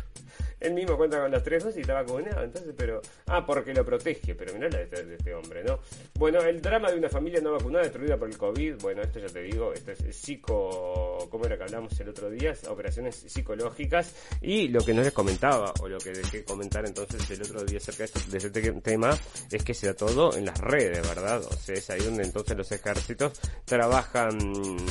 [0.62, 3.01] él mismo cuenta con las tres dosis y está vacunado, entonces, pero...
[3.27, 5.79] Ah, porque lo protege, pero mirá la de este, de este hombre, ¿no?
[6.14, 9.27] Bueno, el drama de una familia no vacunada destruida por el COVID, bueno, esto ya
[9.27, 11.29] te digo, esto es psico...
[11.31, 12.53] ¿Cómo era que hablamos el otro día?
[12.68, 17.42] Operaciones psicológicas y lo que no les comentaba, o lo que dejé comentar entonces el
[17.42, 19.16] otro día acerca de, este, tema,
[19.51, 21.42] es que se da todo en las redes, ¿verdad?
[21.44, 24.38] O sea, es ahí donde entonces los ejércitos trabajan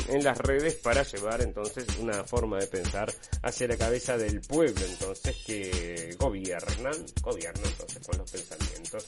[0.09, 3.11] en las redes para llevar entonces una forma de pensar
[3.43, 5.60] hacia la cabeza del pueblo, entonces que
[6.17, 9.05] gobiernan, gobiernan entonces con los pensamientos.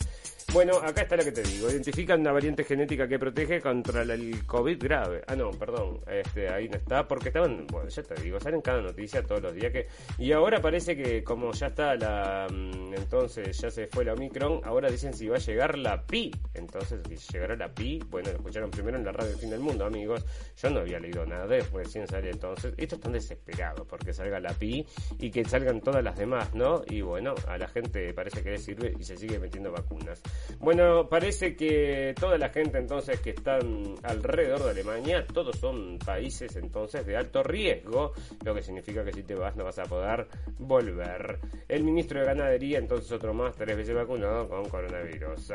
[0.51, 1.69] Bueno, acá está lo que te digo.
[1.69, 5.23] Identifican una variante genética que protege contra el COVID grave.
[5.27, 5.99] Ah, no, perdón.
[6.07, 7.07] Este, ahí no está.
[7.07, 9.87] Porque estaban, bueno, ya te digo, salen cada noticia todos los días que...
[10.17, 12.47] Y ahora parece que como ya está la...
[12.51, 16.31] Mm, entonces ya se fue la Omicron, ahora dicen si va a llegar la Pi.
[16.53, 19.59] Entonces, si llegará la Pi, bueno, lo escucharon primero en la radio del fin del
[19.59, 20.25] mundo, amigos.
[20.61, 22.73] Yo no había leído nada, después recién sale entonces.
[22.77, 24.85] Esto están desesperados porque salga la Pi
[25.19, 26.83] y que salgan todas las demás, ¿no?
[26.87, 30.21] Y bueno, a la gente parece que le sirve y se sigue metiendo vacunas.
[30.59, 36.55] Bueno, parece que toda la gente entonces que están alrededor de Alemania, todos son países
[36.55, 40.27] entonces de alto riesgo, lo que significa que si te vas no vas a poder
[40.59, 41.39] volver.
[41.67, 45.53] El ministro de Ganadería, entonces otro más, tres veces vacunado con coronavirus.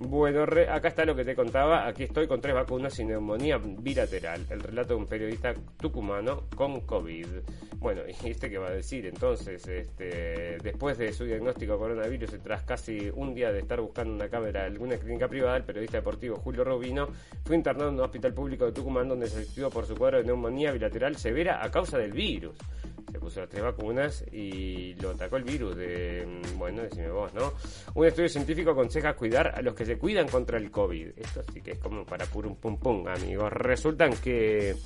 [0.00, 4.44] Bueno, acá está lo que te contaba, aquí estoy con tres vacunas y neumonía bilateral,
[4.50, 7.26] el relato de un periodista tucumano con COVID.
[7.78, 9.06] Bueno, ¿y este qué va a decir?
[9.06, 14.14] Entonces, este, después de su diagnóstico de coronavirus tras casi un día de estar buscando
[14.18, 17.08] una cámara alguna clínica privada, el periodista deportivo Julio Rubino
[17.44, 20.24] fue internado en un hospital público de Tucumán donde se asistió por su cuadro de
[20.24, 22.56] neumonía bilateral severa a causa del virus
[23.10, 27.32] se puso las tres vacunas y lo atacó el virus de, mm, bueno, decime vos,
[27.32, 27.54] ¿no?
[27.94, 31.12] Un estudio científico aconseja cuidar a los que se cuidan contra el COVID.
[31.16, 33.50] Esto sí que es como para puro pum pum, amigos.
[33.50, 34.76] Resultan que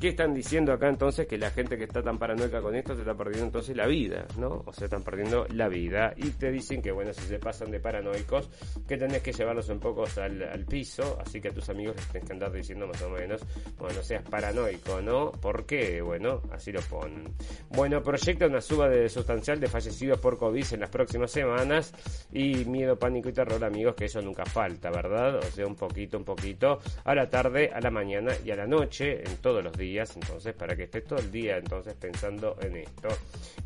[0.00, 1.26] ¿Qué están diciendo acá entonces?
[1.26, 4.24] Que la gente que está tan paranoica con esto se está perdiendo entonces la vida,
[4.38, 4.62] ¿no?
[4.64, 6.14] O se están perdiendo la vida.
[6.16, 8.48] Y te dicen que, bueno, si se pasan de paranoicos,
[8.88, 11.18] que tenés que llevarlos un poco al, piso.
[11.20, 13.42] Así que a tus amigos les tenés que andar diciendo más o menos,
[13.76, 15.32] bueno, seas paranoico, ¿no?
[15.32, 16.00] ¿Por qué?
[16.00, 17.34] Bueno, así lo ponen.
[17.68, 21.92] Bueno, proyecta una suba de sustancial de fallecidos por COVID en las próximas semanas.
[22.32, 25.36] Y miedo, pánico y terror, amigos, que eso nunca falta, ¿verdad?
[25.36, 28.66] O sea, un poquito, un poquito, a la tarde, a la mañana y a la
[28.66, 32.76] noche, en todos los días entonces para que estés todo el día entonces pensando en
[32.76, 33.08] esto.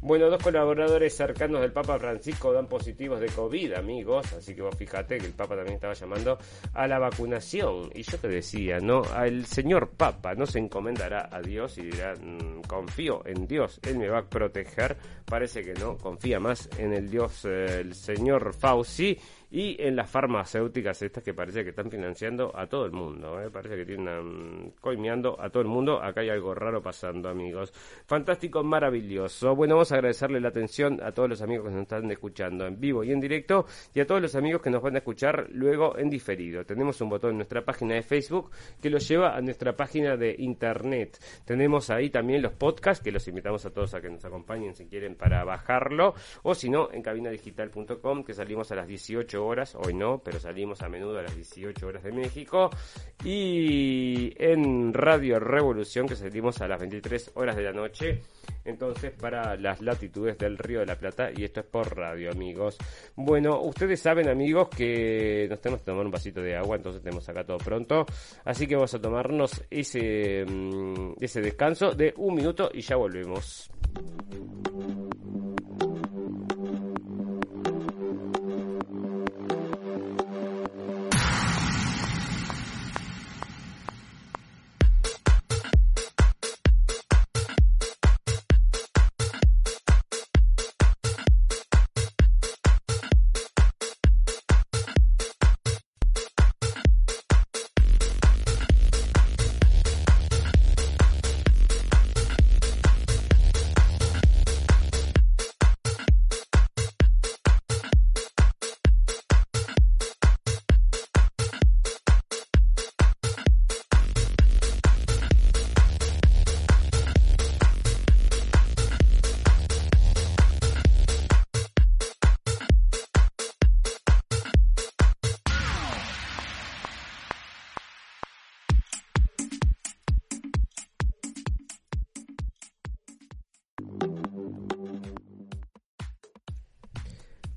[0.01, 4.77] Bueno, dos colaboradores cercanos del Papa Francisco dan positivos de COVID, amigos, así que vos
[4.77, 6.39] fíjate que el Papa también estaba llamando
[6.73, 7.91] a la vacunación.
[7.95, 9.03] Y yo te decía, ¿no?
[9.15, 13.99] Al señor Papa no se encomendará a Dios y dirá, mm, confío en Dios, Él
[13.99, 14.97] me va a proteger.
[15.25, 19.19] Parece que no, confía más en el Dios, eh, el señor Fauci
[19.55, 23.51] y en las farmacéuticas estas que parece que están financiando a todo el mundo, ¿eh?
[23.53, 27.73] parece que tienen coimeando a todo el mundo, acá hay algo raro pasando amigos,
[28.05, 32.11] fantástico, maravilloso, bueno vamos a agradecerle la atención a todos los amigos que nos están
[32.11, 33.65] escuchando en vivo y en directo
[33.95, 37.11] y a todos los amigos que nos van a escuchar luego en diferido, tenemos un
[37.11, 38.51] botón en nuestra página de Facebook
[38.83, 43.29] que los lleva a nuestra página de internet, tenemos ahí también los podcasts que los
[43.29, 46.15] invitamos a todos a que nos acompañen si quieren para bajarlo.
[46.43, 50.83] O si no en cabinadigital.com que salimos a las 18 horas, hoy no, pero salimos
[50.83, 52.71] a menudo a las 18 horas de México.
[53.25, 58.21] Y en Radio Revolución, que salimos a las 23 horas de la noche,
[58.65, 62.77] entonces para las latitudes del Río de la Plata, y esto es por radio, amigos.
[63.17, 67.29] Bueno, ustedes saben, amigos, que nos tenemos que tomar un vasito de agua, entonces tenemos
[67.29, 68.07] acá todo pronto.
[68.45, 73.71] Así que vamos a tomarnos ese, mm, ese descanso de un minuto y ya volvemos.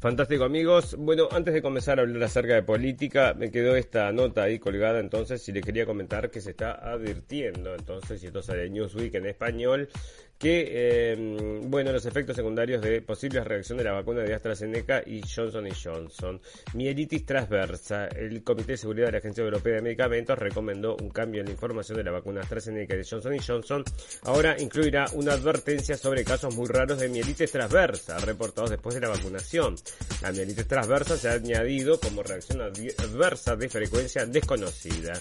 [0.08, 0.96] Fantástico amigos.
[0.98, 5.02] Bueno, antes de comenzar a hablar acerca de política, me quedó esta nota ahí colgada
[5.02, 9.26] entonces y les quería comentar que se está advirtiendo entonces, y esto sale Newsweek en
[9.26, 9.90] español,
[10.38, 15.22] que, em, bueno, los efectos secundarios de posibles reacción de la vacuna de AstraZeneca y
[15.22, 16.40] Johnson Johnson.
[16.74, 18.08] Mielitis transversa.
[18.08, 21.54] El Comité de Seguridad de la Agencia Europea de Medicamentos recomendó un cambio en la
[21.54, 23.84] información de la vacuna AstraZeneca y de Johnson Johnson.
[24.24, 29.10] Ahora incluirá una advertencia sobre casos muy raros de mielitis transversa reportados después de la
[29.10, 29.76] vacunación.
[30.22, 35.14] La mielitis transversa se ha añadido como reacción adversa de frecuencia desconocida.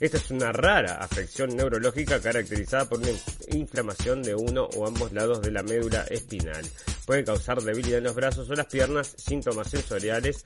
[0.00, 3.10] Esta es una rara afección neurológica caracterizada por una
[3.48, 6.64] inflamación de o ambos lados de la médula espinal.
[7.04, 10.44] Puede causar debilidad en los brazos o las piernas, síntomas sensoriales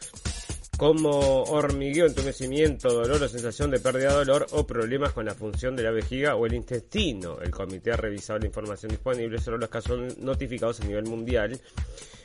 [0.80, 5.76] como hormigueo, entumecimiento, dolor o sensación de pérdida de dolor o problemas con la función
[5.76, 7.38] de la vejiga o el intestino.
[7.38, 11.60] El comité ha revisado la información disponible sobre los casos notificados a nivel mundial.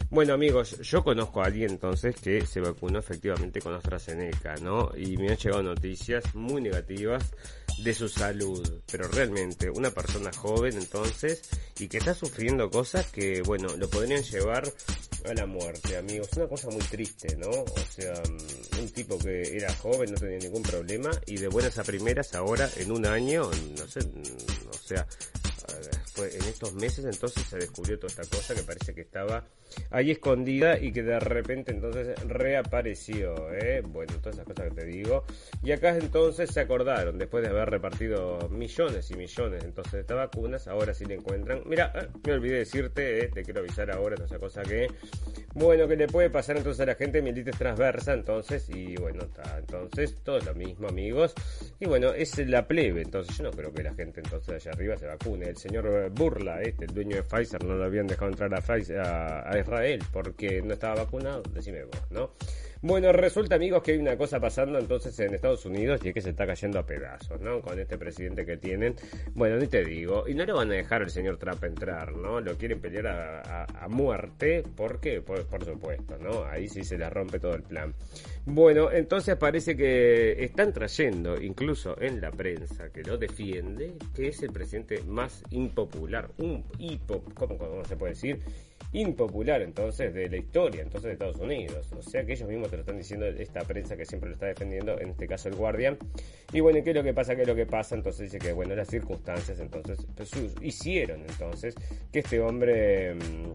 [0.09, 4.89] Bueno amigos, yo conozco a alguien entonces que se vacunó efectivamente con AstraZeneca, ¿no?
[4.95, 7.33] Y me han llegado noticias muy negativas
[7.77, 11.41] de su salud, pero realmente una persona joven entonces
[11.79, 14.71] y que está sufriendo cosas que, bueno, lo podrían llevar
[15.25, 16.29] a la muerte, amigos.
[16.35, 17.49] Una cosa muy triste, ¿no?
[17.49, 21.77] O sea, mm, un tipo que era joven, no tenía ningún problema y de buenas
[21.77, 25.07] a primeras ahora en un año, no sé, mm, o sea,
[26.17, 29.45] en estos meses entonces se descubrió toda esta cosa que parece que estaba
[29.89, 33.81] ahí escondida y que de repente entonces reapareció, ¿eh?
[33.85, 35.25] Bueno, todas esas cosas que te digo.
[35.63, 40.17] Y acá entonces se acordaron, después de haber repartido millones y millones entonces de estas
[40.17, 41.61] vacunas, ahora sí le encuentran.
[41.65, 44.87] Mira, eh, me olvidé decirte, eh, te quiero avisar ahora, esa cosa que,
[45.53, 49.57] bueno, que le puede pasar entonces a la gente mielitis transversa, entonces, y bueno, está,
[49.59, 51.33] entonces, todo lo mismo, amigos.
[51.79, 54.97] Y bueno, es la plebe, entonces yo no creo que la gente entonces allá arriba
[54.97, 55.49] se vacune.
[55.49, 58.99] El señor Burla, este, el dueño de Pfizer, no lo habían dejado entrar a, Pfizer,
[58.99, 62.31] a, a Israel porque no estaba vacunado, decime vos, ¿no?
[62.85, 66.21] Bueno, resulta amigos que hay una cosa pasando entonces en Estados Unidos y es que
[66.21, 67.59] se está cayendo a pedazos, ¿no?
[67.59, 68.93] Con este presidente que tienen.
[69.33, 72.39] Bueno, ni te digo, y no le van a dejar al señor Trump entrar, ¿no?
[72.41, 75.19] Lo quieren pelear a, muerte, ¿por qué?
[75.19, 76.43] Por, por, supuesto, ¿no?
[76.45, 77.91] Ahí sí se le rompe todo el plan.
[78.45, 84.43] Bueno, entonces parece que están trayendo, incluso en la prensa que lo defiende, que es
[84.43, 88.41] el presidente más impopular, un hipo, ¿cómo, cómo se puede decir?
[88.99, 91.91] Impopular entonces de la historia entonces de Estados Unidos.
[91.97, 94.47] O sea que ellos mismos te lo están diciendo esta prensa que siempre lo está
[94.47, 95.97] defendiendo, en este caso el Guardian.
[96.53, 97.35] Y bueno, ¿qué es lo que pasa?
[97.35, 97.95] ¿Qué es lo que pasa?
[97.95, 100.31] Entonces dice que bueno, las circunstancias entonces pues,
[100.61, 101.75] hicieron entonces
[102.11, 103.51] que este hombre mm,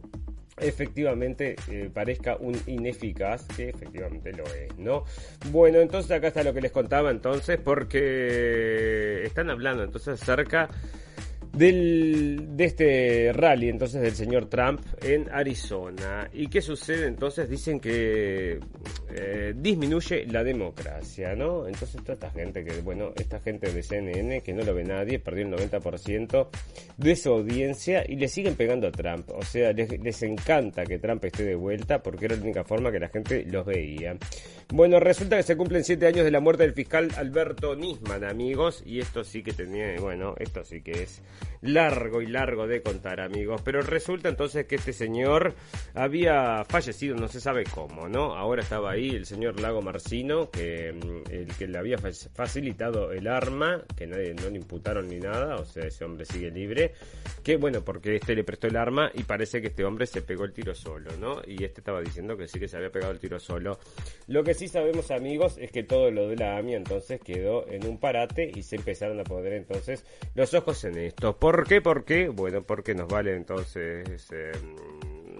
[0.61, 5.05] efectivamente eh, parezca un ineficaz, que efectivamente lo es, ¿no?
[5.51, 10.68] Bueno, entonces acá está lo que les contaba entonces, porque están hablando entonces acerca
[11.53, 16.29] del, de este rally entonces del señor Trump en Arizona.
[16.33, 17.49] ¿Y qué sucede entonces?
[17.49, 18.61] Dicen que
[19.15, 21.67] eh, disminuye la democracia, ¿no?
[21.67, 25.19] Entonces toda esta gente que, bueno, esta gente de CNN que no lo ve nadie,
[25.19, 26.49] perdió el 90%
[26.97, 29.31] de su audiencia y le siguen pegando a Trump.
[29.31, 32.93] O sea, les, les encanta que Trump esté de vuelta porque era la única forma
[32.93, 34.17] que la gente los veía.
[34.73, 38.85] Bueno, resulta que se cumplen siete años de la muerte del fiscal Alberto Nisman, amigos,
[38.87, 41.23] y esto sí que tenía, bueno, esto sí que es
[41.61, 43.62] largo y largo de contar, amigos.
[43.64, 45.55] Pero resulta entonces que este señor
[45.95, 48.37] había fallecido, no se sabe cómo, ¿no?
[48.37, 53.27] Ahora estaba ahí el señor Lago Marcino, que mm, el que le había facilitado el
[53.27, 56.95] arma, que nadie no le imputaron ni nada, o sea, ese hombre sigue libre.
[57.43, 60.45] Que bueno, porque este le prestó el arma y parece que este hombre se pegó
[60.45, 61.43] el tiro solo, ¿no?
[61.45, 63.81] Y este estaba diciendo que sí que se había pegado el tiro solo.
[64.29, 67.87] Lo que sí sabemos, amigos, es que todo lo de la AMIA entonces quedó en
[67.87, 70.05] un parate y se empezaron a poner entonces
[70.35, 71.35] los ojos en esto.
[71.35, 71.81] ¿Por qué?
[71.81, 72.29] ¿Por qué?
[72.29, 74.29] Bueno, porque nos vale entonces...
[74.31, 74.53] Eh,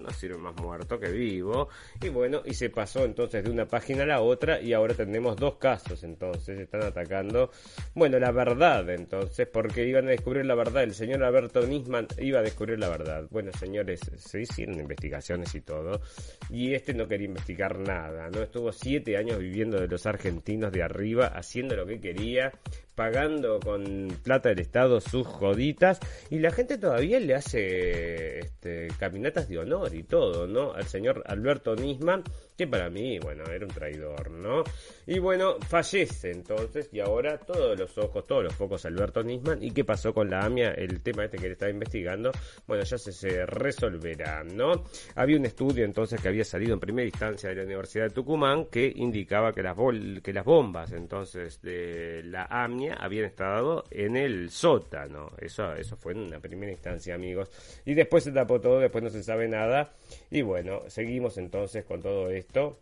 [0.01, 1.68] no sirve más muerto que vivo.
[2.03, 5.36] Y bueno, y se pasó entonces de una página a la otra y ahora tenemos
[5.36, 7.51] dos casos entonces, están atacando,
[7.94, 12.40] bueno, la verdad entonces, porque iban a descubrir la verdad, el señor Alberto Nisman iba
[12.40, 13.26] a descubrir la verdad.
[13.30, 16.01] Bueno, señores, se hicieron investigaciones y todo,
[16.48, 18.42] y este no quería investigar nada, ¿no?
[18.42, 22.53] Estuvo siete años viviendo de los argentinos de arriba, haciendo lo que quería,
[23.01, 29.48] pagando con plata del Estado sus joditas y la gente todavía le hace este, caminatas
[29.48, 30.74] de honor y todo, ¿no?
[30.74, 32.24] Al señor Alberto Nisman,
[32.61, 34.63] que para mí, bueno, era un traidor, ¿no?
[35.07, 39.63] Y bueno, fallece entonces y ahora todos los ojos, todos los focos Alberto Nisman.
[39.63, 40.73] ¿Y qué pasó con la AMIA?
[40.73, 42.31] El tema este que él estaba investigando,
[42.67, 44.85] bueno, ya se, resolverá, ¿no?
[45.15, 48.67] Había un estudio entonces que había salido en primera instancia de la Universidad de Tucumán
[48.67, 49.75] que indicaba que las,
[50.23, 55.31] que las bombas entonces de la AMIA habían estado en el sótano.
[55.39, 57.51] Eso, eso fue en una primera instancia, amigos.
[57.87, 59.95] Y después se tapó todo, después no se sabe nada.
[60.31, 62.78] Y bueno, seguimos entonces con todo esto.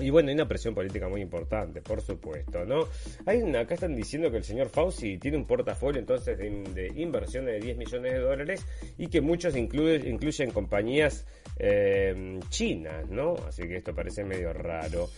[0.00, 2.86] Y bueno, hay una presión política muy importante, por supuesto, ¿no?
[3.26, 7.54] Hay una, acá están diciendo que el señor Fauci tiene un portafolio entonces de, inversiones
[7.54, 8.66] de 10 millones de dólares
[8.96, 11.26] y que muchos incluyen compañías
[11.58, 13.34] eh, chinas, ¿no?
[13.48, 15.08] Así que esto parece medio raro.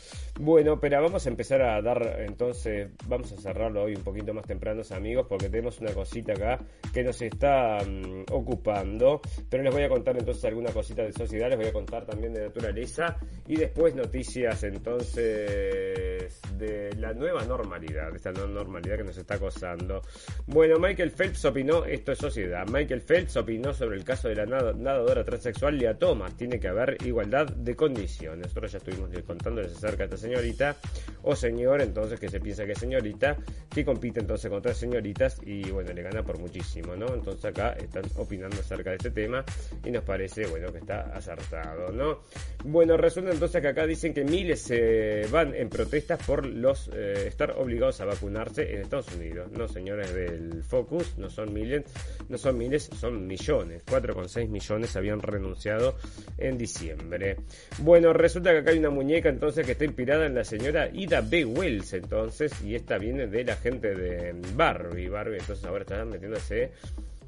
[0.43, 4.47] Bueno, pero vamos a empezar a dar, entonces, vamos a cerrarlo hoy un poquito más
[4.47, 6.59] temprano, amigos, porque tenemos una cosita acá
[6.95, 9.20] que nos está mm, ocupando.
[9.51, 12.32] Pero les voy a contar entonces alguna cosita de sociedad, les voy a contar también
[12.32, 19.05] de naturaleza y después noticias entonces de la nueva normalidad, de esta nueva normalidad que
[19.05, 20.01] nos está acosando.
[20.47, 24.47] Bueno, Michael Phelps opinó, esto es sociedad, Michael Phelps opinó sobre el caso de la
[24.47, 28.47] nadadora transexual Lea Thomas, tiene que haber igualdad de condiciones.
[28.47, 30.76] Nosotros ya estuvimos contándoles acerca de esta señorita
[31.22, 33.36] o señor, entonces que se piensa que es señorita,
[33.68, 37.12] que compite entonces contra señoritas y bueno, le gana por muchísimo, ¿no?
[37.12, 39.44] Entonces acá están opinando acerca de este tema
[39.84, 42.20] y nos parece, bueno, que está acertado, ¿no?
[42.64, 47.26] Bueno, resulta entonces que acá dicen que miles se van en protestas por los eh,
[47.26, 49.50] estar obligados a vacunarse en Estados Unidos.
[49.52, 51.84] No, señores del Focus, no son miles,
[52.28, 53.82] no son miles, son millones.
[53.84, 55.96] 4,6 millones habían renunciado
[56.38, 57.36] en diciembre.
[57.78, 61.20] Bueno, resulta que acá hay una muñeca entonces que está inspirada en la señora Ida
[61.20, 61.44] B.
[61.44, 65.08] Wells entonces, y esta viene de la gente de Barbie.
[65.08, 66.72] Barbie entonces ahora está metiéndose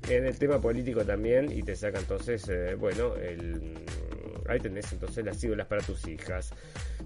[0.09, 3.75] en el tema político también y te saca entonces, eh, bueno, el,
[4.49, 6.53] ahí tenés entonces las ídolas para tus hijas.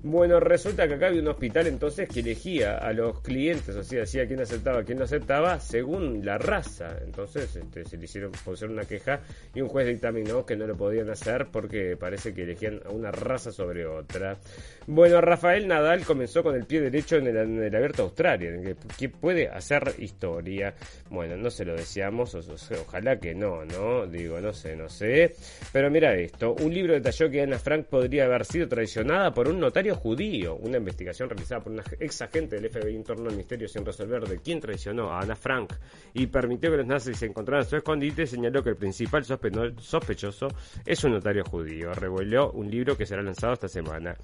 [0.03, 4.01] Bueno, resulta que acá había un hospital entonces que elegía a los clientes, o sea,
[4.01, 6.99] decía quién aceptaba, quién no aceptaba, según la raza.
[7.05, 9.21] Entonces este, se le hicieron poner una queja
[9.55, 13.11] y un juez dictaminó que no lo podían hacer porque parece que elegían a una
[13.11, 14.39] raza sobre otra.
[14.89, 19.11] Bueno, Rafael Nadal comenzó con el pie derecho en el, en el Abierto Australia, en
[19.11, 20.75] puede hacer historia.
[21.11, 22.37] Bueno, no se lo deseamos,
[22.71, 24.07] ojalá que no, ¿no?
[24.07, 25.35] Digo, no sé, no sé.
[25.73, 29.59] Pero mira esto, un libro detalló que Ana Frank podría haber sido traicionada por un
[29.59, 30.55] notario judío.
[30.55, 34.23] Una investigación realizada por un ex agente del FBI en torno al misterio sin resolver
[34.29, 35.73] de quién traicionó a Ana Frank
[36.15, 40.47] y permitió que los nazis se encontraran en su escondite, señaló que el principal sospechoso
[40.85, 41.93] es un notario judío.
[41.93, 44.17] Reveló un libro que será lanzado esta semana.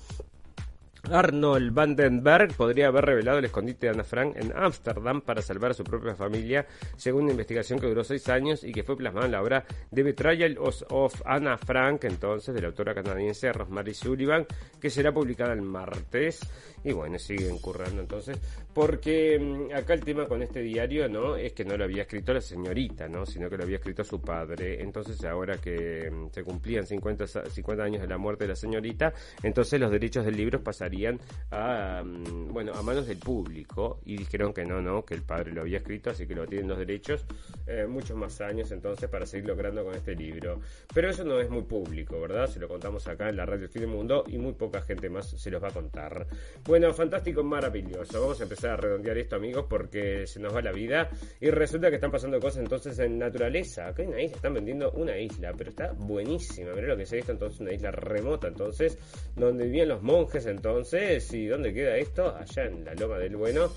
[1.11, 5.74] Arnold Vandenberg podría haber revelado el escondite de Ana Frank en Ámsterdam para salvar a
[5.74, 9.32] su propia familia, según una investigación que duró seis años y que fue plasmada en
[9.32, 14.46] la obra The Betrayal of Anna Frank, entonces, de la autora canadiense Rosemary Sullivan,
[14.80, 16.40] que será publicada el martes.
[16.84, 18.38] Y bueno, siguen currando entonces,
[18.74, 21.36] porque mm, acá el tema con este diario, ¿no?
[21.36, 23.26] Es que no lo había escrito la señorita, ¿no?
[23.26, 24.82] Sino que lo había escrito su padre.
[24.82, 29.12] Entonces, ahora que mm, se cumplían 50, 50 años de la muerte de la señorita,
[29.42, 31.20] entonces los derechos del libro pasarían
[31.50, 34.00] a, mm, bueno, a manos del público.
[34.04, 36.68] Y dijeron que no, no, que el padre lo había escrito, así que lo tienen
[36.68, 37.24] los derechos
[37.66, 40.60] eh, muchos más años entonces para seguir logrando con este libro.
[40.92, 42.48] Pero eso no es muy público, ¿verdad?
[42.48, 45.28] Se lo contamos acá en la radio Fin del Mundo y muy poca gente más
[45.28, 46.26] se los va a contar.
[46.64, 48.20] Bueno, fantástico, maravilloso.
[48.20, 51.08] Vamos a empezar a redondear esto, amigos, porque se nos va la vida.
[51.40, 53.88] Y resulta que están pasando cosas entonces en naturaleza.
[53.88, 56.72] Acá hay una isla, están vendiendo una isla, pero está buenísima.
[56.74, 58.98] Mirá lo que se esto entonces, una isla remota, entonces,
[59.36, 61.32] donde vivían los monjes, entonces.
[61.32, 62.34] ¿Y dónde queda esto?
[62.34, 63.70] Allá en la Loma del Bueno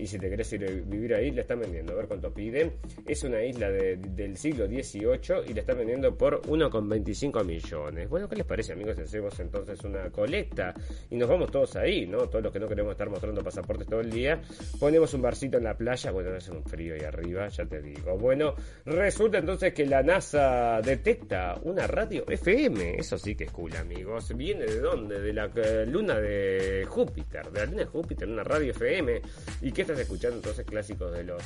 [0.00, 1.92] y si te querés ir a vivir ahí, la están vendiendo.
[1.92, 2.72] A ver cuánto piden.
[3.06, 8.08] Es una isla del siglo XVIII y la están vendiendo por 1,25 millones.
[8.08, 8.98] Bueno, ¿qué les parece, amigos?
[8.98, 10.74] Hacemos entonces una colecta
[11.10, 12.28] y nos vamos todos ahí, ¿no?
[12.28, 14.40] Todos los que no queremos estar mostrando pasaportes todo el día.
[14.78, 16.10] Ponemos un barcito en la playa.
[16.10, 18.16] Bueno, hace un frío ahí arriba, ya te digo.
[18.16, 18.54] Bueno,
[18.86, 22.96] resulta entonces que la NASA detecta una radio FM.
[22.96, 24.34] Eso sí que es cool, amigos.
[24.34, 25.20] ¿Viene de dónde?
[25.20, 27.50] De la eh, luna de Júpiter.
[27.50, 29.20] De la luna de Júpiter, una radio FM.
[29.62, 31.42] ¿Y qué estás escuchando entonces clásicos de los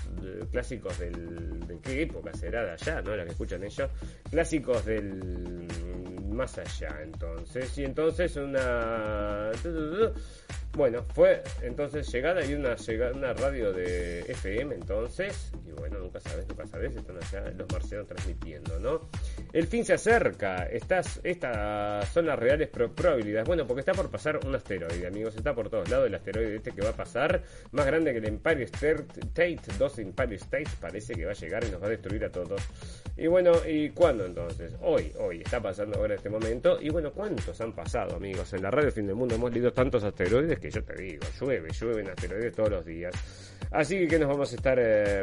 [0.50, 3.16] clásicos del de qué época será de allá, ¿no?
[3.16, 3.90] La que escuchan ellos,
[4.30, 5.66] clásicos del
[6.30, 7.78] más allá, entonces.
[7.78, 9.50] Y entonces una
[10.74, 12.76] bueno, fue entonces llegada y una,
[13.14, 18.06] una radio de FM entonces, y bueno, nunca sabes, nunca sabes, están allá los marcianos
[18.08, 19.08] transmitiendo, ¿no?
[19.52, 24.40] El fin se acerca, estas, estas son las reales probabilidades, bueno, porque está por pasar
[24.44, 27.86] un asteroide, amigos, está por todos lados el asteroide este que va a pasar, más
[27.86, 31.80] grande que el Empire State, dos Empire States, parece que va a llegar y nos
[31.80, 32.60] va a destruir a todos.
[33.16, 34.74] Y bueno, ¿y cuándo entonces?
[34.80, 38.52] Hoy, hoy, está pasando ahora este momento, y bueno, ¿cuántos han pasado, amigos?
[38.54, 41.68] En la radio Fin del Mundo hemos leído tantos asteroides que yo te digo, llueve,
[41.78, 43.14] llueve en asteroides todos los días.
[43.70, 45.22] Así que nos vamos a estar eh,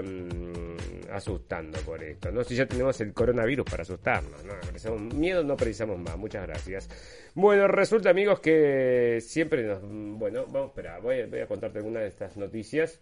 [1.11, 2.43] asustando por esto, ¿no?
[2.43, 4.99] Si ya tenemos el coronavirus para asustarnos, ¿no?
[5.15, 6.89] Miedo no precisamos más, muchas gracias.
[7.33, 9.81] Bueno, resulta amigos que siempre nos...
[9.81, 13.01] Bueno, vamos, espera, voy, voy a contarte alguna de estas noticias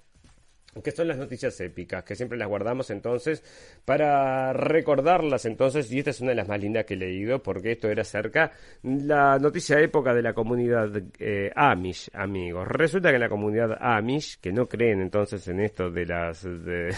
[0.81, 3.43] que son las noticias épicas, que siempre las guardamos entonces
[3.85, 7.73] para recordarlas entonces, y esta es una de las más lindas que he leído, porque
[7.73, 8.51] esto era cerca
[8.83, 12.67] la noticia época de la comunidad eh, Amish, amigos.
[12.67, 16.95] Resulta que la comunidad Amish, que no creen entonces en esto de las de,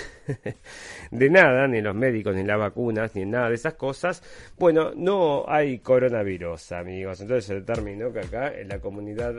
[1.29, 4.21] nada, ni en los médicos, ni las vacunas, ni en nada de esas cosas,
[4.57, 7.21] bueno, no hay coronavirus, amigos.
[7.21, 9.33] Entonces se determinó que acá en la comunidad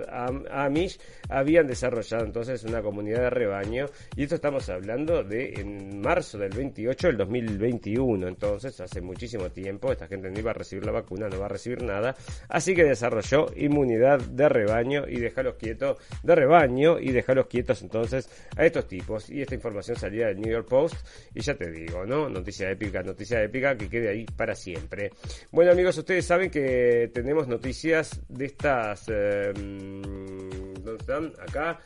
[0.50, 3.86] Amish habían desarrollado entonces una comunidad de rebaño,
[4.16, 8.26] y estamos hablando de en marzo del 28 del 2021.
[8.26, 11.48] Entonces, hace muchísimo tiempo, esta gente no iba a recibir la vacuna, no va a
[11.48, 12.14] recibir nada.
[12.48, 18.28] Así que desarrolló inmunidad de rebaño y dejarlos quietos, de rebaño y dejarlos quietos entonces
[18.56, 19.28] a estos tipos.
[19.30, 20.96] Y esta información salía del New York Post.
[21.34, 22.28] Y ya te digo, ¿no?
[22.28, 25.10] Noticia épica, noticia épica que quede ahí para siempre.
[25.50, 29.04] Bueno, amigos, ustedes saben que tenemos noticias de estas.
[29.08, 31.32] Eh, ¿Dónde están?
[31.38, 31.78] Acá.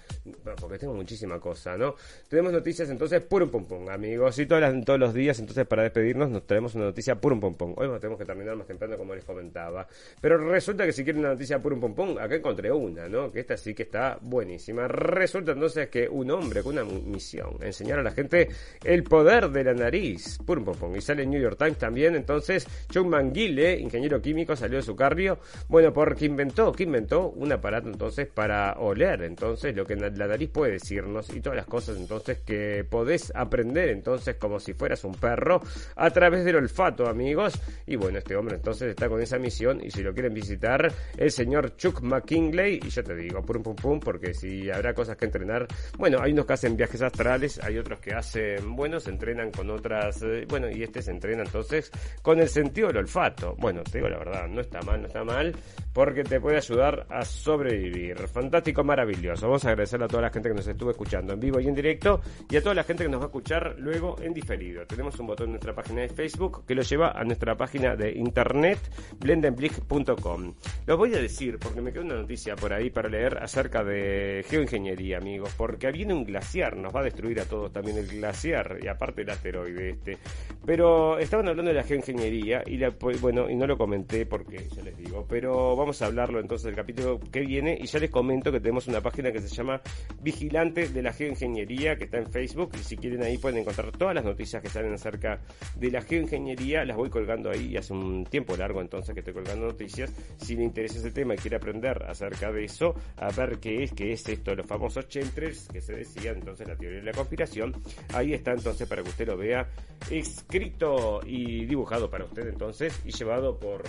[0.60, 1.94] Porque tengo muchísima cosa, ¿no?
[2.28, 4.36] Tenemos noticias entonces purum pum pum, amigos.
[4.40, 7.72] Y todas todos los días, entonces, para despedirnos, nos traemos una noticia purum pum pum.
[7.76, 9.86] Hoy tenemos que terminar más temprano, como les comentaba.
[10.20, 13.30] Pero resulta que si quieren una noticia purum pum acá encontré una, ¿no?
[13.30, 14.88] Que esta sí que está buenísima.
[14.88, 18.48] Resulta entonces que un hombre con una misión, enseñar a la gente
[18.82, 20.38] el poder de la nariz.
[20.44, 20.96] Purum pum pum.
[20.96, 22.16] Y sale en New York Times también.
[22.16, 25.38] Entonces, John Manguile, ingeniero químico, salió de su cardio.
[25.68, 29.22] Bueno, porque inventó, que inventó un aparato entonces para oler.
[29.22, 33.90] Entonces, lo que la nariz puede decirnos y todas las cosas entonces que podés aprender
[33.90, 35.60] entonces como si fueras un perro
[35.96, 37.60] a través del olfato, amigos.
[37.86, 41.30] Y bueno, este hombre entonces está con esa misión y si lo quieren visitar, el
[41.30, 45.24] señor Chuck McKinley, y yo te digo, pum pum pum, porque si habrá cosas que
[45.24, 45.66] entrenar,
[45.98, 49.70] bueno, hay unos que hacen viajes astrales, hay otros que hacen, bueno, se entrenan con
[49.70, 51.90] otras, eh, bueno, y este se entrena entonces
[52.22, 53.54] con el sentido del olfato.
[53.58, 55.54] Bueno, te digo la verdad, no está mal, no está mal,
[55.96, 58.18] porque te puede ayudar a sobrevivir.
[58.28, 59.46] Fantástico, maravilloso.
[59.46, 61.74] Vamos a agradecerle a toda la gente que nos estuvo escuchando en vivo y en
[61.74, 62.20] directo
[62.50, 64.84] y a toda la gente que nos va a escuchar luego en diferido.
[64.84, 68.12] Tenemos un botón en nuestra página de Facebook que lo lleva a nuestra página de
[68.12, 68.78] internet
[69.18, 70.52] blendenblick.com.
[70.84, 74.44] Lo voy a decir porque me queda una noticia por ahí para leer acerca de
[74.50, 78.80] geoingeniería, amigos, porque viene un glaciar, nos va a destruir a todos también el glaciar
[78.82, 80.18] y aparte el asteroide este.
[80.66, 84.68] Pero estaban hablando de la geoingeniería y la, pues, bueno, y no lo comenté porque
[84.68, 88.50] ya les digo, pero a hablarlo entonces del capítulo que viene y ya les comento
[88.50, 89.80] que tenemos una página que se llama
[90.20, 94.12] Vigilantes de la Geoingeniería que está en Facebook y si quieren ahí pueden encontrar todas
[94.12, 95.38] las noticias que salen acerca
[95.76, 99.34] de la geoingeniería, las voy colgando ahí y hace un tiempo largo entonces que estoy
[99.34, 100.12] colgando noticias.
[100.38, 103.92] Si le interesa ese tema y quiere aprender acerca de eso, a ver qué es,
[103.92, 107.74] qué es esto, los famosos chemtrails que se decía entonces la teoría de la conspiración,
[108.12, 109.68] ahí está entonces para que usted lo vea
[110.10, 113.84] escrito y dibujado para usted entonces y llevado por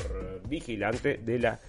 [0.47, 1.59] vigilante de la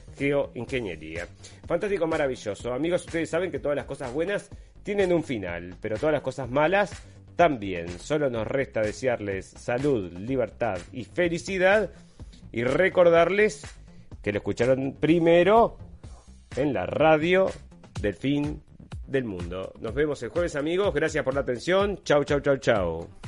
[1.66, 2.72] Fantástico, maravilloso.
[2.72, 4.50] Amigos, ustedes saben que todas las cosas buenas
[4.82, 6.92] tienen un final, pero todas las cosas malas
[7.36, 7.88] también.
[8.00, 11.90] Solo nos resta desearles salud, libertad y felicidad
[12.52, 13.62] y recordarles
[14.22, 15.76] que lo escucharon primero
[16.56, 17.50] en la radio
[18.00, 18.62] del fin
[19.06, 19.72] del mundo.
[19.80, 22.00] Nos vemos el jueves amigos, gracias por la atención.
[22.02, 23.27] Chau, chau, chau, chau.